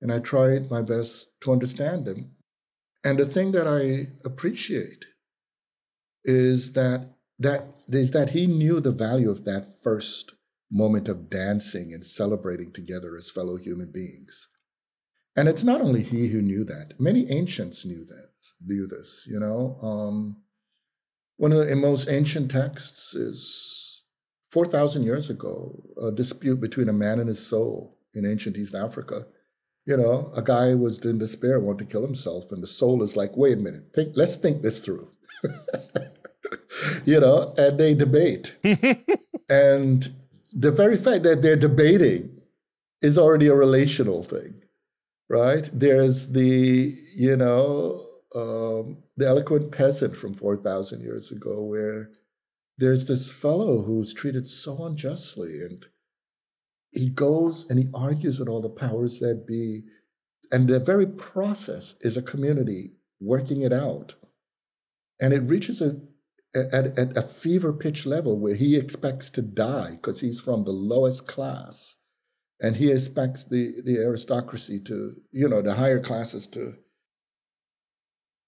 [0.00, 2.32] and I tried my best to understand him.
[3.04, 5.06] And the thing that I appreciate
[6.24, 10.34] is that that is that he knew the value of that first
[10.70, 14.48] moment of dancing and celebrating together as fellow human beings.
[15.36, 16.98] And it's not only he who knew that.
[16.98, 18.30] Many ancients knew that,
[18.64, 19.78] knew this, you know.
[19.82, 20.42] Um,
[21.36, 24.04] one of the most ancient texts is
[24.50, 29.26] 4,000 years ago, a dispute between a man and his soul in ancient East Africa
[29.86, 33.16] you know, a guy was in despair, wanted to kill himself, and the soul is
[33.16, 35.08] like, wait a minute, think, let's think this through.
[37.04, 38.56] you know, and they debate.
[39.48, 40.08] and
[40.52, 42.40] the very fact that they're debating
[43.00, 44.60] is already a relational thing,
[45.28, 45.68] right?
[45.72, 48.02] There's the, you know,
[48.34, 52.10] um, the eloquent peasant from 4,000 years ago, where
[52.78, 55.86] there's this fellow who's treated so unjustly and
[56.92, 59.82] he goes and he argues with all the powers that be.
[60.52, 64.14] And the very process is a community working it out.
[65.20, 65.96] And it reaches a,
[66.54, 70.72] at, at a fever pitch level where he expects to die because he's from the
[70.72, 71.98] lowest class.
[72.60, 76.74] And he expects the, the aristocracy to, you know, the higher classes to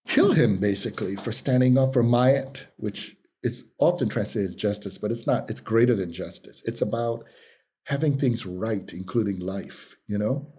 [0.07, 5.11] kill him basically for standing up for Ma'at, which is often translated as justice, but
[5.11, 5.51] it's not.
[5.51, 6.63] It's greater than justice.
[6.65, 7.25] It's about
[7.85, 10.53] having things right, including life, you know?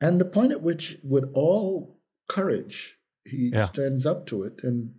[0.00, 1.98] And the point at which, with all
[2.28, 3.64] courage, he yeah.
[3.64, 4.60] stands up to it.
[4.62, 4.94] And,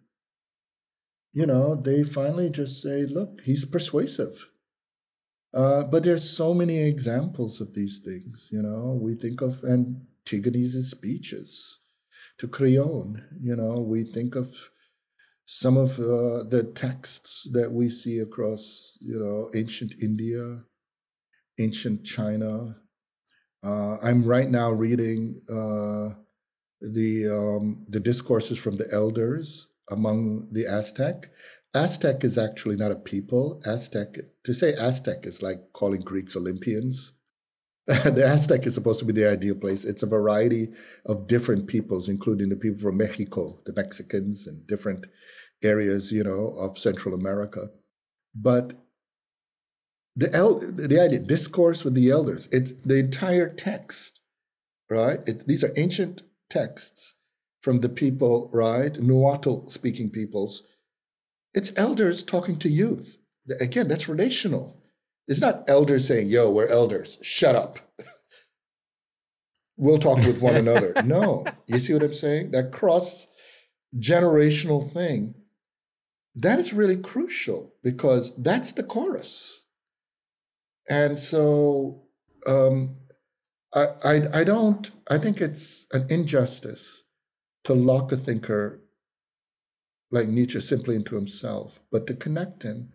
[1.34, 4.49] you know, they finally just say, look, he's persuasive.
[5.53, 8.97] Uh, but there's so many examples of these things, you know.
[8.99, 11.83] We think of Antigone's speeches
[12.39, 14.53] to Creon, you know, we think of
[15.45, 20.63] some of uh, the texts that we see across, you know, ancient India,
[21.59, 22.75] ancient China.
[23.63, 26.15] Uh, I'm right now reading uh,
[26.81, 31.29] the um, the discourses from the elders among the Aztec.
[31.76, 33.61] Aztec is actually not a people.
[33.65, 37.17] Aztec to say Aztec is like calling Greeks Olympians.
[37.88, 39.84] the Aztec is supposed to be the ideal place.
[39.84, 40.71] It's a variety
[41.05, 45.07] of different peoples, including the people from Mexico, the Mexicans, and different
[45.63, 47.69] areas, you know, of Central America.
[48.34, 48.84] But
[50.15, 54.21] the el- the idea discourse with the elders it's the entire text
[54.89, 57.17] right it, these are ancient texts
[57.61, 60.63] from the people right Nahuatl speaking peoples
[61.53, 63.17] it's elders talking to youth.
[63.59, 64.79] Again that's relational.
[65.27, 67.19] It's not elders saying yo we're elders.
[67.21, 67.79] Shut up.
[69.75, 70.93] We'll talk with one another.
[71.03, 71.45] No.
[71.67, 72.51] You see what i'm saying?
[72.51, 73.27] That cross
[73.99, 75.35] generational thing
[76.35, 79.67] that is really crucial because that's the chorus.
[80.89, 82.03] And so
[82.47, 82.97] um,
[83.73, 87.03] I, I, I don't, I think it's an injustice
[87.65, 88.81] to lock a thinker
[90.14, 92.89] like Nietzsche simply into himself, but to connect him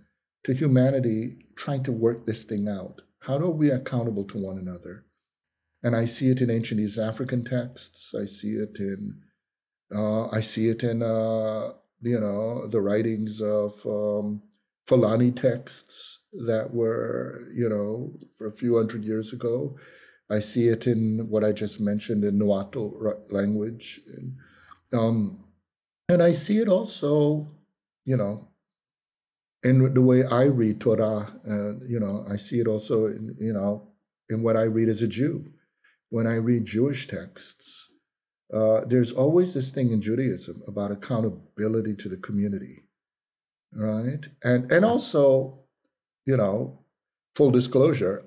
[0.44, 3.02] to humanity trying to work this thing out.
[3.18, 5.04] How do we accountable to one another?
[5.82, 8.14] And I see it in ancient East African texts.
[8.14, 9.20] I see it in,
[9.92, 14.40] uh, I see it in, uh, you know, the writings of um,
[14.86, 19.76] Fulani texts that were, you know, for a few hundred years ago.
[20.30, 22.90] I see it in what I just mentioned in Nahuatl
[23.30, 24.00] language.
[24.16, 24.36] And,
[24.92, 25.44] um,
[26.08, 27.46] and I see it also,
[28.04, 28.48] you know,
[29.62, 31.26] in the way I read Torah.
[31.46, 33.88] Uh, you know, I see it also, in, you know,
[34.28, 35.52] in what I read as a Jew.
[36.10, 37.92] When I read Jewish texts,
[38.52, 42.88] uh, there's always this thing in Judaism about accountability to the community
[43.72, 44.26] right?
[44.42, 45.60] And and also,
[46.26, 46.80] you know,
[47.34, 48.24] full disclosure,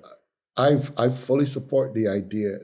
[0.56, 2.58] I've I fully support the idea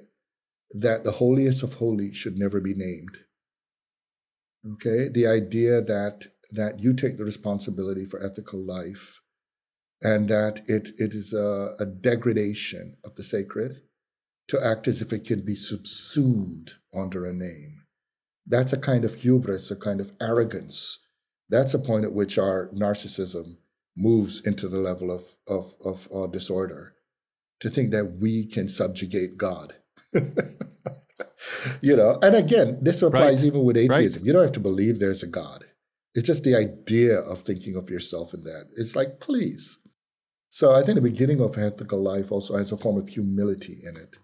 [0.72, 3.18] that the holiest of holy should never be named.
[4.66, 9.20] Okay, the idea that that you take the responsibility for ethical life,
[10.02, 13.72] and that it it is a, a degradation of the sacred
[14.48, 17.84] to act as if it can be subsumed under a name.
[18.46, 21.04] That's a kind of hubris, a kind of arrogance
[21.48, 23.56] that's a point at which our narcissism
[23.96, 26.94] moves into the level of, of, of uh, disorder
[27.61, 29.74] to think that we can subjugate God.
[31.80, 33.46] you know, and again, this applies right.
[33.46, 34.22] even with atheism.
[34.22, 34.26] Right.
[34.26, 35.64] You don't have to believe there's a God.
[36.14, 38.66] It's just the idea of thinking of yourself in that.
[38.76, 39.80] It's like, please.
[40.48, 43.96] So I think the beginning of ethical life also has a form of humility in
[43.96, 44.16] it.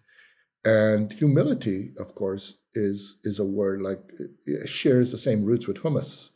[0.64, 4.01] And humility, of course, is is a word like
[4.47, 6.32] it shares the same roots with humus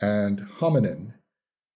[0.00, 1.14] and hominin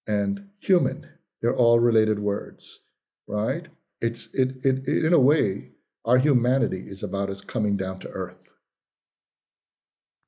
[0.07, 1.11] and human.
[1.43, 2.81] They're all related words,
[3.29, 3.69] right?
[4.01, 5.73] It's it, it, it in a way,
[6.05, 8.55] our humanity is about us coming down to earth.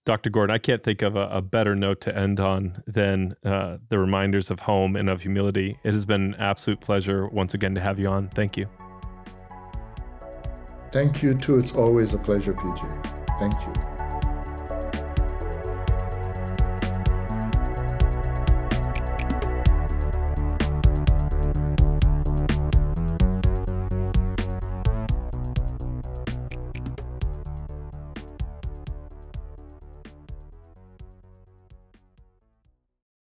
[0.04, 0.30] Dr.
[0.30, 3.98] Gordon, I can't think of a, a better note to end on than uh, the
[3.98, 5.78] reminders of home and of humility.
[5.84, 8.28] It has been an absolute pleasure once again to have you on.
[8.30, 8.68] Thank you.
[10.90, 11.56] Thank you, too.
[11.56, 13.38] It's always a pleasure, PJ.
[13.38, 13.91] Thank you.